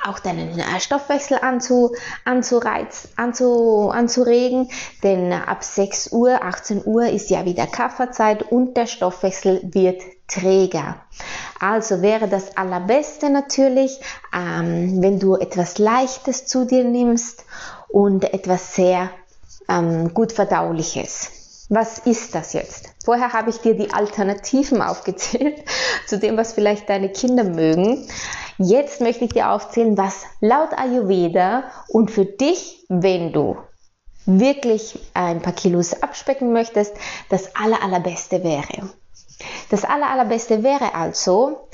auch 0.05 0.19
deinen 0.19 0.59
Stoffwechsel 0.81 1.39
anzu, 1.41 1.95
anzureiz, 2.25 3.09
anzu, 3.17 3.91
anzuregen, 3.91 4.71
denn 5.03 5.33
ab 5.33 5.63
6 5.63 6.13
Uhr, 6.13 6.43
18 6.43 6.83
Uhr 6.87 7.05
ist 7.07 7.31
ja 7.31 7.45
wieder 7.45 7.67
Kafferzeit 7.67 8.51
und 8.51 8.77
der 8.77 8.87
Stoffwechsel 8.87 9.61
wird 9.65 10.03
träger. 10.33 10.97
Also 11.61 12.03
wäre 12.03 12.29
das 12.29 12.57
Allerbeste 12.57 13.31
natürlich, 13.31 14.01
ähm, 14.35 15.03
wenn 15.03 15.19
du 15.19 15.37
etwas 15.37 15.79
Leichtes 15.79 16.47
zu 16.47 16.65
dir 16.67 16.85
nimmst 16.85 17.45
und 17.89 18.33
etwas 18.33 18.75
sehr 18.75 19.11
ähm, 19.69 20.13
gut 20.15 20.33
Verdauliches. 20.33 21.31
Was 21.69 21.99
ist 21.99 22.35
das 22.35 22.53
jetzt? 22.53 22.91
Vorher 23.05 23.33
habe 23.33 23.51
ich 23.51 23.59
dir 23.59 23.75
die 23.75 23.93
Alternativen 23.93 24.83
aufgezählt 24.83 25.63
zu 26.07 26.19
dem, 26.19 26.37
was 26.37 26.53
vielleicht 26.53 26.89
deine 26.89 27.11
Kinder 27.11 27.45
mögen. 27.45 28.07
Jetzt 28.59 29.01
möchte 29.01 29.25
ich 29.25 29.33
dir 29.33 29.51
aufzählen, 29.51 29.97
was 29.97 30.25
laut 30.41 30.77
Ayurveda 30.77 31.65
und 31.89 32.11
für 32.11 32.27
dich, 32.27 32.85
wenn 32.89 33.33
du 33.33 33.57
wirklich 34.27 34.99
ein 35.15 35.41
paar 35.41 35.55
Kilos 35.55 36.03
abspecken 36.03 36.53
möchtest, 36.53 36.95
das 37.29 37.57
aller, 37.57 37.83
allerbeste 37.83 38.45
wäre. 38.45 38.91
Das 39.73 39.87
aller, 39.87 40.11
allerbeste 40.11 40.63
wäre 40.63 40.95
also 40.95 41.67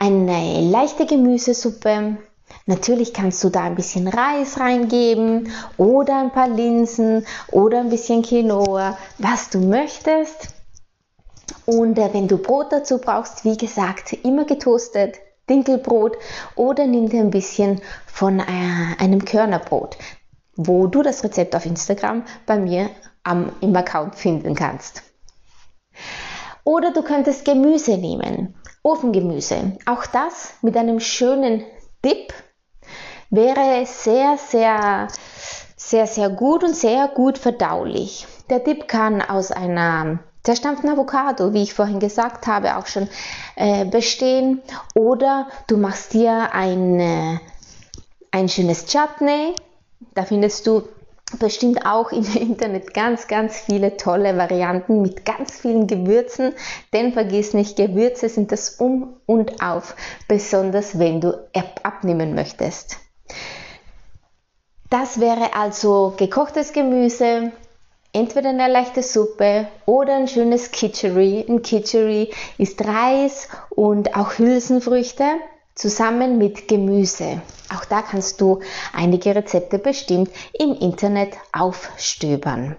eine 0.00 0.62
leichte 0.62 1.04
Gemüsesuppe. 1.04 2.16
Natürlich 2.64 3.12
kannst 3.12 3.44
du 3.44 3.50
da 3.50 3.64
ein 3.64 3.74
bisschen 3.74 4.08
Reis 4.08 4.58
reingeben 4.58 5.52
oder 5.76 6.20
ein 6.20 6.32
paar 6.32 6.48
Linsen 6.48 7.26
oder 7.52 7.80
ein 7.80 7.90
bisschen 7.90 8.22
Quinoa, 8.22 8.96
was 9.18 9.50
du 9.50 9.58
möchtest. 9.58 10.54
Und 11.66 11.98
äh, 11.98 12.14
wenn 12.14 12.28
du 12.28 12.38
Brot 12.38 12.72
dazu 12.72 12.96
brauchst, 12.96 13.44
wie 13.44 13.58
gesagt, 13.58 14.14
immer 14.24 14.46
getoastet, 14.46 15.16
Dinkelbrot 15.50 16.16
oder 16.56 16.86
nimm 16.86 17.10
dir 17.10 17.20
ein 17.20 17.30
bisschen 17.30 17.82
von 18.06 18.40
äh, 18.40 18.44
einem 18.98 19.22
Körnerbrot, 19.22 19.98
wo 20.56 20.86
du 20.86 21.02
das 21.02 21.22
Rezept 21.22 21.54
auf 21.54 21.66
Instagram 21.66 22.24
bei 22.46 22.58
mir 22.58 22.88
am, 23.22 23.52
im 23.60 23.76
Account 23.76 24.14
finden 24.14 24.54
kannst. 24.54 25.02
Oder 26.68 26.90
du 26.90 27.00
könntest 27.00 27.46
Gemüse 27.46 27.96
nehmen, 27.96 28.54
Ofengemüse. 28.82 29.78
Auch 29.86 30.04
das 30.04 30.52
mit 30.60 30.76
einem 30.76 31.00
schönen 31.00 31.64
Dip 32.04 32.34
wäre 33.30 33.86
sehr, 33.86 34.36
sehr, 34.36 35.08
sehr, 35.78 36.06
sehr 36.06 36.28
gut 36.28 36.64
und 36.64 36.76
sehr 36.76 37.08
gut 37.08 37.38
verdaulich. 37.38 38.26
Der 38.50 38.58
Dip 38.58 38.86
kann 38.86 39.22
aus 39.22 39.50
einer 39.50 40.18
zerstampften 40.42 40.90
Avocado, 40.90 41.54
wie 41.54 41.62
ich 41.62 41.72
vorhin 41.72 42.00
gesagt 42.00 42.46
habe, 42.46 42.76
auch 42.76 42.86
schon 42.86 43.08
äh, 43.56 43.86
bestehen. 43.86 44.60
Oder 44.94 45.48
du 45.68 45.78
machst 45.78 46.12
dir 46.12 46.52
ein, 46.52 47.00
äh, 47.00 47.38
ein 48.30 48.50
schönes 48.50 48.84
Chutney. 48.84 49.54
Da 50.12 50.26
findest 50.26 50.66
du 50.66 50.82
bestimmt 51.38 51.84
auch 51.84 52.12
im 52.12 52.24
Internet 52.34 52.94
ganz, 52.94 53.28
ganz 53.28 53.58
viele 53.58 53.96
tolle 53.96 54.36
Varianten 54.36 55.02
mit 55.02 55.24
ganz 55.24 55.60
vielen 55.60 55.86
Gewürzen. 55.86 56.54
Denn 56.92 57.12
vergiss 57.12 57.54
nicht, 57.54 57.76
Gewürze 57.76 58.28
sind 58.28 58.52
das 58.52 58.70
Um 58.70 59.16
und 59.26 59.62
Auf, 59.62 59.94
besonders 60.26 60.98
wenn 60.98 61.20
du 61.20 61.38
abnehmen 61.82 62.34
möchtest. 62.34 62.98
Das 64.90 65.20
wäre 65.20 65.54
also 65.54 66.14
gekochtes 66.16 66.72
Gemüse, 66.72 67.52
entweder 68.12 68.48
eine 68.48 68.68
leichte 68.68 69.02
Suppe 69.02 69.68
oder 69.84 70.16
ein 70.16 70.28
schönes 70.28 70.70
Kitchery. 70.70 71.44
Ein 71.46 71.60
Kitchery 71.60 72.30
ist 72.56 72.82
Reis 72.82 73.48
und 73.68 74.16
auch 74.16 74.38
Hülsenfrüchte 74.38 75.24
zusammen 75.74 76.38
mit 76.38 76.68
Gemüse. 76.68 77.42
Auch 77.74 77.84
da 77.84 78.02
kannst 78.02 78.40
du 78.40 78.60
einige 78.92 79.34
Rezepte 79.34 79.78
bestimmt 79.78 80.30
im 80.58 80.74
Internet 80.74 81.34
aufstöbern. 81.52 82.76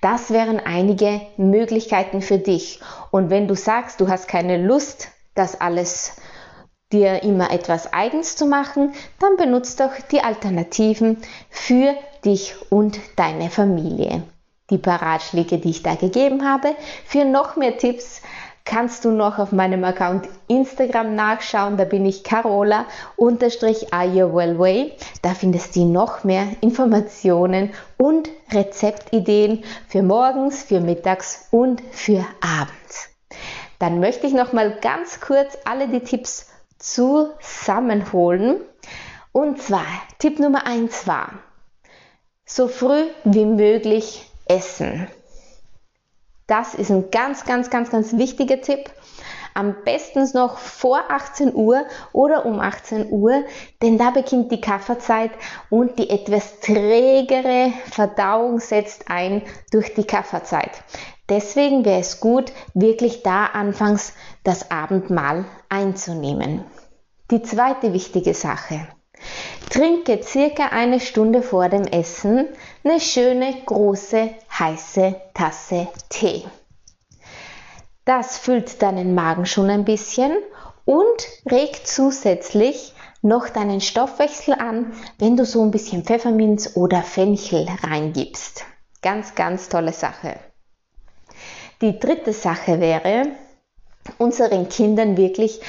Das 0.00 0.30
wären 0.30 0.60
einige 0.60 1.20
Möglichkeiten 1.36 2.20
für 2.20 2.38
dich. 2.38 2.80
Und 3.10 3.30
wenn 3.30 3.48
du 3.48 3.54
sagst, 3.54 4.00
du 4.00 4.08
hast 4.08 4.28
keine 4.28 4.58
Lust, 4.58 5.08
das 5.34 5.60
alles 5.60 6.16
dir 6.92 7.22
immer 7.22 7.50
etwas 7.50 7.92
eigens 7.92 8.36
zu 8.36 8.46
machen, 8.46 8.92
dann 9.18 9.36
benutzt 9.36 9.80
doch 9.80 9.92
die 10.10 10.20
Alternativen 10.20 11.18
für 11.50 11.94
dich 12.24 12.54
und 12.70 13.00
deine 13.16 13.50
Familie. 13.50 14.22
Die 14.70 14.78
paar 14.78 15.02
Ratschläge, 15.02 15.58
die 15.58 15.70
ich 15.70 15.82
da 15.82 15.94
gegeben 15.94 16.48
habe. 16.48 16.74
Für 17.04 17.24
noch 17.24 17.56
mehr 17.56 17.76
Tipps 17.76 18.22
kannst 18.64 19.04
du 19.04 19.10
noch 19.10 19.38
auf 19.38 19.52
meinem 19.52 19.84
Account 19.84 20.28
Instagram 20.48 21.14
nachschauen. 21.14 21.76
Da 21.76 21.84
bin 21.84 22.06
ich 22.06 22.24
Carola 22.24 22.86
unterstrich 23.16 23.92
Way. 23.92 24.92
Da 25.22 25.30
findest 25.30 25.76
du 25.76 25.84
noch 25.84 26.24
mehr 26.24 26.46
Informationen 26.60 27.72
und 27.98 28.30
Rezeptideen 28.50 29.64
für 29.88 30.02
morgens, 30.02 30.62
für 30.62 30.80
mittags 30.80 31.48
und 31.50 31.82
für 31.92 32.24
abends. 32.40 33.10
Dann 33.78 34.00
möchte 34.00 34.26
ich 34.26 34.32
noch 34.32 34.52
mal 34.52 34.78
ganz 34.80 35.20
kurz 35.20 35.58
alle 35.64 35.88
die 35.88 36.00
Tipps 36.00 36.46
zusammenholen. 36.78 38.60
Und 39.32 39.60
zwar 39.60 39.86
Tipp 40.18 40.38
Nummer 40.38 40.66
eins 40.66 41.06
war, 41.06 41.32
so 42.46 42.68
früh 42.68 43.04
wie 43.24 43.44
möglich 43.44 44.30
essen. 44.46 45.08
Das 46.46 46.74
ist 46.74 46.90
ein 46.90 47.10
ganz, 47.10 47.44
ganz, 47.44 47.70
ganz, 47.70 47.90
ganz 47.90 48.16
wichtiger 48.16 48.60
Tipp. 48.60 48.90
Am 49.54 49.76
besten 49.84 50.28
noch 50.34 50.58
vor 50.58 51.00
18 51.08 51.54
Uhr 51.54 51.84
oder 52.12 52.44
um 52.44 52.58
18 52.58 53.08
Uhr, 53.10 53.44
denn 53.80 53.98
da 53.98 54.10
beginnt 54.10 54.50
die 54.50 54.60
Kafferzeit 54.60 55.30
und 55.70 55.98
die 55.98 56.10
etwas 56.10 56.58
trägere 56.60 57.72
Verdauung 57.86 58.58
setzt 58.58 59.08
ein 59.08 59.42
durch 59.70 59.94
die 59.94 60.04
Kafferzeit. 60.04 60.72
Deswegen 61.28 61.84
wäre 61.84 62.00
es 62.00 62.20
gut, 62.20 62.52
wirklich 62.74 63.22
da 63.22 63.46
anfangs 63.46 64.12
das 64.42 64.70
Abendmahl 64.70 65.46
einzunehmen. 65.68 66.64
Die 67.30 67.42
zweite 67.42 67.92
wichtige 67.92 68.34
Sache. 68.34 68.88
Trinke 69.70 70.22
circa 70.22 70.68
eine 70.68 71.00
Stunde 71.00 71.42
vor 71.42 71.68
dem 71.68 71.84
Essen 71.84 72.48
eine 72.84 73.00
schöne 73.00 73.54
große 73.66 74.30
heiße 74.58 75.16
Tasse 75.34 75.88
Tee. 76.08 76.44
Das 78.04 78.38
füllt 78.38 78.82
deinen 78.82 79.14
Magen 79.14 79.46
schon 79.46 79.70
ein 79.70 79.84
bisschen 79.84 80.32
und 80.84 81.28
regt 81.50 81.86
zusätzlich 81.86 82.94
noch 83.22 83.48
deinen 83.48 83.80
Stoffwechsel 83.80 84.54
an, 84.54 84.92
wenn 85.18 85.36
du 85.36 85.46
so 85.46 85.62
ein 85.62 85.70
bisschen 85.70 86.04
Pfefferminz 86.04 86.76
oder 86.76 87.02
Fenchel 87.02 87.66
reingibst. 87.82 88.64
Ganz, 89.00 89.34
ganz 89.34 89.70
tolle 89.70 89.92
Sache. 89.92 90.36
Die 91.80 91.98
dritte 91.98 92.32
Sache 92.32 92.80
wäre, 92.80 93.28
unseren 94.18 94.68
Kindern 94.68 95.16
wirklich 95.16 95.60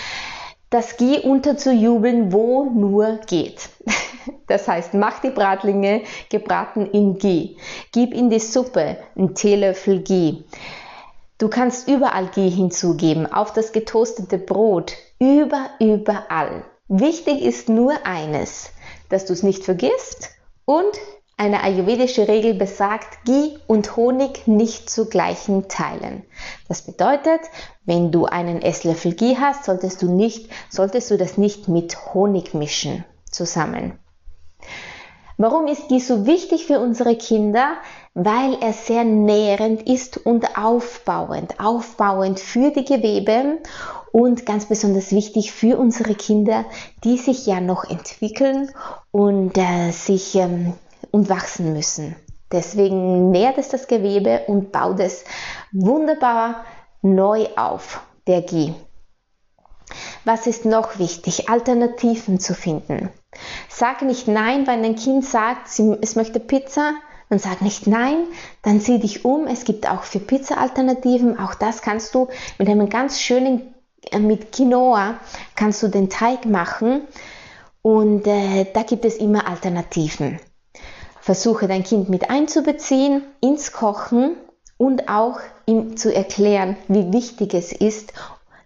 das 0.75 0.97
Geh 0.97 1.19
unterzujubeln, 1.19 2.33
wo 2.33 2.65
nur 2.65 3.19
geht. 3.27 3.69
Das 4.47 4.67
heißt, 4.67 4.93
mach 4.95 5.21
die 5.21 5.29
Bratlinge 5.29 6.01
gebraten 6.29 6.88
in 6.88 7.17
Ghee. 7.17 7.57
Gib 7.91 8.13
in 8.13 8.29
die 8.29 8.39
Suppe 8.39 8.97
einen 9.15 9.35
Teelöffel 9.35 10.01
Ghee. 10.01 10.43
Du 11.38 11.47
kannst 11.47 11.88
überall 11.88 12.27
Ghee 12.27 12.49
hinzugeben, 12.49 13.31
auf 13.31 13.53
das 13.53 13.71
getoastete 13.71 14.38
Brot, 14.38 14.93
über, 15.19 15.69
überall. 15.79 16.63
Wichtig 16.88 17.41
ist 17.41 17.69
nur 17.69 17.93
eines, 18.05 18.71
dass 19.09 19.25
du 19.25 19.33
es 19.33 19.43
nicht 19.43 19.63
vergisst 19.63 20.29
und 20.65 20.97
eine 21.38 21.63
ayurvedische 21.63 22.27
Regel 22.27 22.53
besagt, 22.53 23.25
Ghee 23.25 23.57
und 23.67 23.95
Honig 23.95 24.47
nicht 24.47 24.89
zu 24.89 25.07
gleichen 25.07 25.67
Teilen. 25.67 26.23
Das 26.67 26.81
bedeutet, 26.83 27.41
wenn 27.85 28.11
du 28.11 28.25
einen 28.25 28.61
Esslöffel 28.61 29.13
Ghee 29.13 29.37
hast, 29.39 29.65
solltest 29.65 30.01
du, 30.01 30.11
nicht, 30.11 30.49
solltest 30.69 31.11
du 31.11 31.17
das 31.17 31.37
nicht 31.37 31.67
mit 31.67 32.13
Honig 32.13 32.53
mischen 32.53 33.05
zusammen. 33.29 33.99
Warum 35.37 35.67
ist 35.67 35.89
Ghee 35.89 35.99
so 35.99 36.25
wichtig 36.25 36.65
für 36.65 36.79
unsere 36.79 37.15
Kinder? 37.15 37.75
Weil 38.13 38.57
er 38.61 38.71
sehr 38.71 39.03
nährend 39.03 39.81
ist 39.81 40.25
und 40.25 40.57
aufbauend, 40.57 41.59
aufbauend 41.59 42.39
für 42.39 42.71
die 42.71 42.85
Gewebe 42.85 43.57
und 44.13 44.45
ganz 44.45 44.67
besonders 44.67 45.11
wichtig 45.11 45.51
für 45.51 45.77
unsere 45.77 46.15
Kinder, 46.15 46.63
die 47.03 47.17
sich 47.17 47.45
ja 47.45 47.59
noch 47.59 47.83
entwickeln 47.83 48.71
und 49.11 49.57
äh, 49.57 49.91
sich 49.91 50.35
ähm, 50.35 50.73
und 51.11 51.29
wachsen 51.29 51.73
müssen. 51.73 52.15
Deswegen 52.49 53.31
nährt 53.31 53.57
es 53.57 53.67
das 53.67 53.87
Gewebe 53.87 54.43
und 54.47 54.71
baut 54.71 55.01
es 55.01 55.25
wunderbar 55.73 56.63
neu 57.05 57.47
auf, 57.55 58.01
der 58.27 58.41
Ghee. 58.41 58.73
Was 60.23 60.47
ist 60.47 60.65
noch 60.65 60.97
wichtig? 60.97 61.49
Alternativen 61.49 62.39
zu 62.39 62.53
finden. 62.55 63.09
Sag 63.69 64.01
nicht 64.01 64.27
nein, 64.27 64.65
wenn 64.65 64.84
ein 64.84 64.95
Kind 64.95 65.23
sagt, 65.23 65.67
es 65.67 66.15
möchte 66.15 66.39
Pizza, 66.39 66.93
dann 67.30 67.39
sag 67.39 67.61
nicht 67.61 67.86
nein, 67.86 68.25
dann 68.63 68.80
sieh 68.80 68.99
dich 68.99 69.23
um. 69.23 69.45
Es 69.47 69.65
gibt 69.65 69.89
auch 69.89 70.03
für 70.03 70.19
Pizza 70.19 70.57
Alternativen. 70.57 71.39
Auch 71.39 71.53
das 71.53 71.82
kannst 71.82 72.15
du 72.15 72.27
mit 72.57 72.67
einem 72.67 72.89
ganz 72.89 73.19
schönen, 73.19 73.73
äh, 74.11 74.19
mit 74.19 74.51
Quinoa 74.51 75.19
kannst 75.55 75.84
du 75.84 75.88
den 75.88 76.09
Teig 76.09 76.45
machen. 76.45 77.01
Und 77.82 78.25
äh, 78.25 78.65
da 78.73 78.84
gibt 78.84 79.05
es 79.05 79.17
immer 79.17 79.47
Alternativen. 79.47 80.39
Versuche 81.19 81.67
dein 81.67 81.84
Kind 81.84 82.09
mit 82.09 82.30
einzubeziehen 82.30 83.23
ins 83.41 83.71
Kochen 83.71 84.38
und 84.77 85.09
auch 85.09 85.39
ihm 85.66 85.97
zu 85.97 86.13
erklären, 86.13 86.78
wie 86.88 87.11
wichtig 87.11 87.53
es 87.53 87.72
ist 87.72 88.13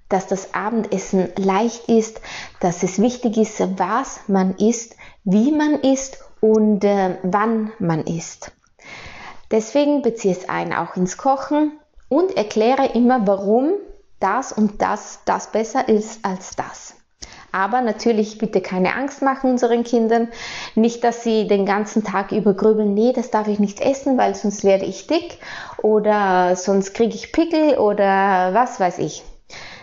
dass 0.09 0.25
das 0.25 0.53
Abendessen 0.55 1.29
leicht 1.37 1.87
ist, 1.87 2.19
dass 2.59 2.83
es 2.83 2.99
wichtig 2.99 3.37
ist, 3.37 3.59
was 3.79 4.21
man 4.27 4.55
isst, 4.55 4.95
wie 5.23 5.51
man 5.51 5.75
isst 5.81 6.17
und 6.41 6.83
äh, 6.83 7.17
wann 7.21 7.71
man 7.79 8.03
isst. 8.03 8.51
Deswegen 9.51 10.01
beziehe 10.01 10.33
es 10.33 10.49
ein 10.49 10.73
auch 10.73 10.95
ins 10.95 11.17
Kochen 11.17 11.79
und 12.07 12.35
erkläre 12.35 12.87
immer, 12.87 13.25
warum 13.25 13.73
das 14.19 14.51
und 14.51 14.81
das 14.81 15.19
das 15.25 15.51
besser 15.51 15.87
ist 15.87 16.25
als 16.25 16.55
das. 16.55 16.95
Aber 17.51 17.81
natürlich 17.81 18.37
bitte 18.37 18.61
keine 18.61 18.95
Angst 18.95 19.21
machen 19.21 19.51
unseren 19.51 19.83
Kindern. 19.83 20.27
Nicht, 20.75 21.03
dass 21.03 21.23
sie 21.23 21.47
den 21.47 21.65
ganzen 21.65 22.03
Tag 22.03 22.31
über 22.31 22.53
grübeln, 22.53 22.93
nee, 22.93 23.13
das 23.13 23.31
darf 23.31 23.47
ich 23.47 23.59
nicht 23.59 23.81
essen, 23.81 24.17
weil 24.17 24.35
sonst 24.35 24.63
werde 24.63 24.85
ich 24.85 25.07
dick 25.07 25.39
oder 25.81 26.55
sonst 26.55 26.93
kriege 26.93 27.15
ich 27.15 27.31
Pickel 27.31 27.77
oder 27.77 28.53
was 28.53 28.79
weiß 28.79 28.99
ich. 28.99 29.23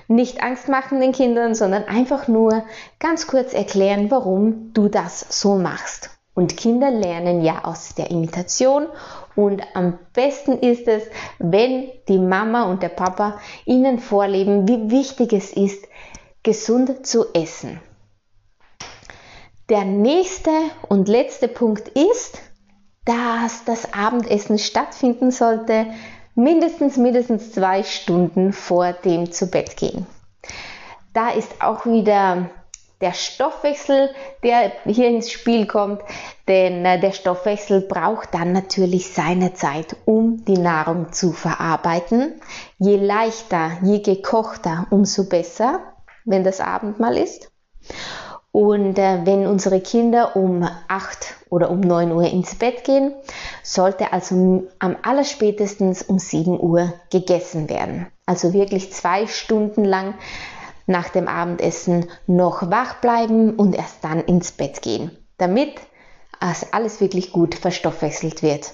Nicht 0.08 0.42
Angst 0.42 0.68
machen 0.68 1.00
den 1.00 1.12
Kindern, 1.12 1.54
sondern 1.54 1.84
einfach 1.84 2.28
nur 2.28 2.64
ganz 3.00 3.26
kurz 3.26 3.52
erklären, 3.52 4.10
warum 4.10 4.72
du 4.72 4.88
das 4.88 5.26
so 5.28 5.56
machst. 5.56 6.10
Und 6.36 6.56
Kinder 6.56 6.90
lernen 6.90 7.42
ja 7.42 7.64
aus 7.64 7.94
der 7.94 8.10
Imitation 8.10 8.86
und 9.36 9.62
am 9.74 9.98
besten 10.12 10.58
ist 10.58 10.86
es, 10.86 11.02
wenn 11.38 11.88
die 12.08 12.18
Mama 12.18 12.64
und 12.64 12.82
der 12.82 12.90
Papa 12.90 13.38
ihnen 13.64 13.98
vorleben, 13.98 14.68
wie 14.68 14.90
wichtig 14.90 15.32
es 15.32 15.52
ist, 15.52 15.86
gesund 16.46 17.04
zu 17.04 17.26
essen. 17.34 17.80
Der 19.68 19.84
nächste 19.84 20.52
und 20.88 21.08
letzte 21.08 21.48
Punkt 21.48 21.88
ist, 21.88 22.38
dass 23.04 23.64
das 23.64 23.92
Abendessen 23.92 24.56
stattfinden 24.56 25.32
sollte, 25.32 25.86
mindestens 26.36 26.98
mindestens 26.98 27.50
zwei 27.50 27.82
Stunden 27.82 28.52
vor 28.52 28.92
dem 28.92 29.32
zu 29.32 29.50
Bett 29.50 29.76
gehen. 29.76 30.06
Da 31.12 31.30
ist 31.30 31.50
auch 31.60 31.84
wieder 31.84 32.48
der 33.00 33.12
Stoffwechsel, 33.12 34.10
der 34.44 34.70
hier 34.84 35.08
ins 35.08 35.32
Spiel 35.32 35.66
kommt, 35.66 36.00
denn 36.46 36.84
äh, 36.84 37.00
der 37.00 37.12
Stoffwechsel 37.12 37.80
braucht 37.80 38.34
dann 38.34 38.52
natürlich 38.52 39.12
seine 39.12 39.52
Zeit, 39.54 39.96
um 40.04 40.44
die 40.44 40.58
Nahrung 40.58 41.12
zu 41.12 41.32
verarbeiten. 41.32 42.40
Je 42.78 42.96
leichter, 42.96 43.78
je 43.82 43.98
gekochter, 43.98 44.86
umso 44.90 45.28
besser, 45.28 45.80
wenn 46.26 46.44
das 46.44 46.60
Abendmahl 46.60 47.16
ist. 47.16 47.50
Und 48.52 48.98
äh, 48.98 49.20
wenn 49.24 49.46
unsere 49.46 49.80
Kinder 49.80 50.34
um 50.34 50.66
8 50.88 51.34
oder 51.50 51.70
um 51.70 51.80
9 51.80 52.10
Uhr 52.12 52.24
ins 52.24 52.54
Bett 52.54 52.84
gehen, 52.84 53.14
sollte 53.62 54.12
also 54.12 54.64
am 54.78 54.96
allerspätestens 55.02 56.02
um 56.02 56.18
7 56.18 56.58
Uhr 56.58 56.92
gegessen 57.10 57.68
werden. 57.68 58.06
Also 58.24 58.52
wirklich 58.52 58.92
zwei 58.92 59.26
Stunden 59.26 59.84
lang 59.84 60.14
nach 60.86 61.10
dem 61.10 61.28
Abendessen 61.28 62.06
noch 62.26 62.70
wach 62.70 63.00
bleiben 63.00 63.56
und 63.56 63.74
erst 63.74 64.02
dann 64.02 64.20
ins 64.24 64.52
Bett 64.52 64.82
gehen, 64.82 65.10
damit 65.36 65.74
es 66.40 66.72
alles 66.72 67.00
wirklich 67.00 67.32
gut 67.32 67.54
verstoffwechselt 67.54 68.42
wird. 68.42 68.72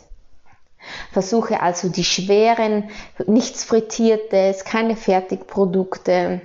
Versuche 1.11 1.61
also 1.61 1.89
die 1.89 2.05
schweren, 2.05 2.91
nichts 3.27 3.65
Frittiertes, 3.65 4.65
keine 4.65 4.97
Fertigprodukte, 4.97 6.41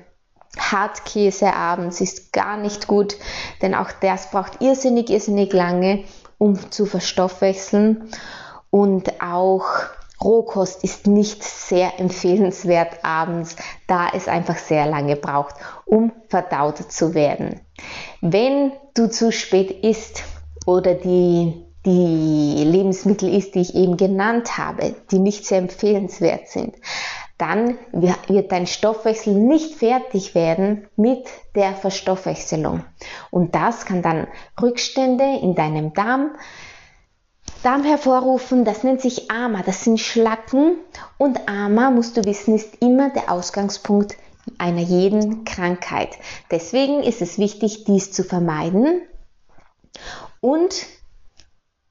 Hartkäse 0.58 1.54
abends 1.54 2.02
ist 2.02 2.34
gar 2.34 2.58
nicht 2.58 2.88
gut, 2.88 3.16
denn 3.62 3.76
auch 3.76 3.92
das 4.02 4.32
braucht 4.32 4.62
irrsinnig, 4.62 5.10
irrsinnig 5.10 5.54
lange, 5.54 6.04
um 6.38 6.72
zu 6.72 6.86
verstoffwechseln. 6.86 8.10
Und 8.70 9.22
auch 9.22 9.66
Rohkost 10.24 10.84
ist 10.84 11.08
nicht 11.08 11.44
sehr 11.44 12.00
empfehlenswert 12.00 13.04
abends, 13.04 13.56
da 13.88 14.10
es 14.14 14.28
einfach 14.28 14.58
sehr 14.58 14.88
lange 14.88 15.16
braucht, 15.16 15.56
um 15.86 16.12
verdaut 16.28 16.92
zu 16.92 17.14
werden. 17.14 17.62
Wenn 18.22 18.72
du 18.96 19.10
zu 19.10 19.32
spät 19.32 19.84
isst 19.84 20.24
oder 20.66 20.96
die, 20.96 21.66
die 21.86 22.64
Lebensmittel 22.64 23.34
isst, 23.34 23.54
die 23.54 23.62
ich 23.62 23.76
eben 23.76 23.96
genannt 23.96 24.58
habe, 24.58 24.96
die 25.12 25.20
nicht 25.20 25.46
sehr 25.46 25.60
empfehlenswert 25.60 26.48
sind, 26.48 26.76
dann 27.38 27.78
wird 27.92 28.52
dein 28.52 28.66
Stoffwechsel 28.66 29.34
nicht 29.34 29.76
fertig 29.76 30.34
werden 30.34 30.88
mit 30.96 31.28
der 31.56 31.74
Verstoffwechselung. 31.74 32.84
Und 33.30 33.54
das 33.54 33.86
kann 33.86 34.02
dann 34.02 34.28
Rückstände 34.62 35.40
in 35.42 35.56
deinem 35.56 35.94
Darm 35.94 36.32
Darm 37.64 37.84
hervorrufen, 37.84 38.66
das 38.66 38.84
nennt 38.84 39.02
sich 39.02 39.32
AMA, 39.32 39.64
das 39.64 39.84
sind 39.84 40.00
Schlacken 40.00 40.78
und 41.18 41.50
AMA, 41.50 41.90
musst 41.90 42.16
du 42.16 42.24
wissen, 42.24 42.56
ist 42.56 42.76
immer 42.82 43.10
der 43.10 43.32
Ausgangspunkt 43.32 44.16
einer 44.60 44.82
jeden 44.82 45.44
Krankheit. 45.44 46.18
Deswegen 46.52 47.02
ist 47.02 47.22
es 47.22 47.40
wichtig, 47.40 47.84
dies 47.86 48.12
zu 48.12 48.24
vermeiden 48.24 49.02
und 50.40 50.86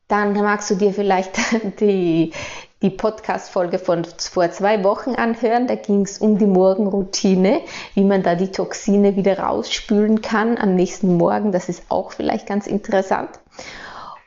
dann 0.09 0.35
magst 0.35 0.71
du 0.71 0.77
dir 0.77 0.93
vielleicht 0.93 1.37
die, 1.81 2.33
die 2.83 2.91
Podcast-Folge 2.91 3.79
von 3.79 4.05
vor 4.05 4.51
zwei 4.51 4.85
Wochen 4.85 5.15
anhören. 5.15 5.67
Da 5.67 5.77
ging 5.77 6.03
es 6.03 6.19
um 6.19 6.39
die 6.39 6.47
Morgenroutine, 6.47 7.61
wie 7.95 8.05
man 8.05 8.23
da 8.23 8.35
die 8.35 8.51
Toxine 8.51 9.17
wieder 9.17 9.39
rausspülen 9.39 10.21
kann 10.21 10.59
am 10.59 10.75
nächsten 10.75 11.17
Morgen. 11.17 11.53
Das 11.53 11.69
ist 11.69 11.85
auch 11.89 12.13
vielleicht 12.13 12.47
ganz 12.47 12.67
interessant. 12.67 13.31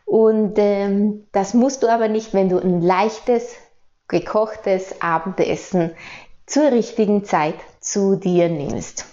Und 0.05 0.55
ähm, 0.57 1.27
das 1.31 1.53
musst 1.53 1.83
du 1.83 1.87
aber 1.87 2.07
nicht, 2.07 2.33
wenn 2.33 2.49
du 2.49 2.57
ein 2.57 2.81
leichtes, 2.81 3.53
gekochtes 4.07 5.01
Abendessen 5.01 5.91
zur 6.47 6.71
richtigen 6.71 7.25
Zeit 7.25 7.55
zu 7.79 8.15
dir 8.15 8.49
nimmst. 8.49 9.05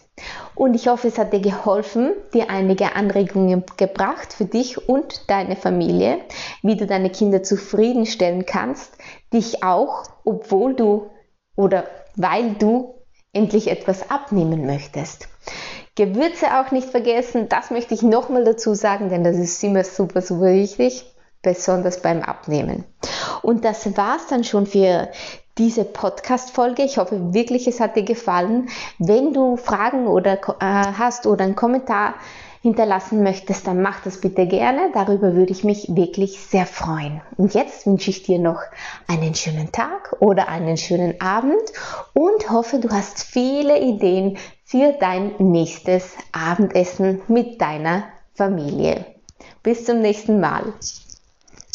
Und 0.56 0.74
ich 0.74 0.88
hoffe, 0.88 1.08
es 1.08 1.18
hat 1.18 1.34
dir 1.34 1.40
geholfen, 1.40 2.12
dir 2.32 2.48
einige 2.48 2.96
Anregungen 2.96 3.62
gebracht 3.76 4.32
für 4.32 4.46
dich 4.46 4.88
und 4.88 5.28
deine 5.30 5.54
Familie, 5.54 6.18
wie 6.62 6.76
du 6.76 6.86
deine 6.86 7.10
Kinder 7.10 7.42
zufriedenstellen 7.42 8.46
kannst, 8.46 8.96
dich 9.34 9.62
auch, 9.62 10.04
obwohl 10.24 10.74
du 10.74 11.10
oder 11.56 11.84
weil 12.16 12.54
du 12.54 12.94
endlich 13.34 13.68
etwas 13.70 14.10
abnehmen 14.10 14.64
möchtest. 14.64 15.28
Gewürze 15.94 16.58
auch 16.58 16.72
nicht 16.72 16.88
vergessen, 16.88 17.50
das 17.50 17.70
möchte 17.70 17.92
ich 17.92 18.02
nochmal 18.02 18.44
dazu 18.44 18.74
sagen, 18.74 19.10
denn 19.10 19.24
das 19.24 19.36
ist 19.36 19.62
immer 19.62 19.84
super, 19.84 20.22
super 20.22 20.52
wichtig, 20.52 21.04
besonders 21.42 22.00
beim 22.00 22.22
Abnehmen. 22.22 22.84
Und 23.42 23.64
das 23.64 23.94
war's 23.96 24.26
dann 24.28 24.44
schon 24.44 24.66
für 24.66 25.08
diese 25.58 25.84
Podcast-Folge. 25.84 26.82
Ich 26.82 26.98
hoffe 26.98 27.32
wirklich, 27.32 27.66
es 27.66 27.80
hat 27.80 27.96
dir 27.96 28.02
gefallen. 28.02 28.68
Wenn 28.98 29.32
du 29.32 29.56
Fragen 29.56 30.06
oder 30.06 30.34
äh, 30.34 30.38
hast 30.60 31.26
oder 31.26 31.44
einen 31.44 31.56
Kommentar 31.56 32.14
hinterlassen 32.66 33.22
möchtest, 33.22 33.66
dann 33.66 33.80
mach 33.80 34.00
das 34.02 34.20
bitte 34.20 34.46
gerne. 34.46 34.90
Darüber 34.92 35.34
würde 35.34 35.52
ich 35.52 35.62
mich 35.62 35.86
wirklich 35.94 36.40
sehr 36.40 36.66
freuen. 36.66 37.22
Und 37.36 37.54
jetzt 37.54 37.86
wünsche 37.86 38.10
ich 38.10 38.24
dir 38.24 38.40
noch 38.40 38.60
einen 39.06 39.34
schönen 39.34 39.70
Tag 39.70 40.16
oder 40.18 40.48
einen 40.48 40.76
schönen 40.76 41.20
Abend 41.20 41.62
und 42.12 42.50
hoffe, 42.50 42.80
du 42.80 42.90
hast 42.90 43.22
viele 43.22 43.80
Ideen 43.80 44.36
für 44.64 44.92
dein 44.98 45.34
nächstes 45.38 46.16
Abendessen 46.32 47.22
mit 47.28 47.60
deiner 47.60 48.04
Familie. 48.34 49.06
Bis 49.62 49.84
zum 49.84 50.00
nächsten 50.00 50.40
Mal. 50.40 50.64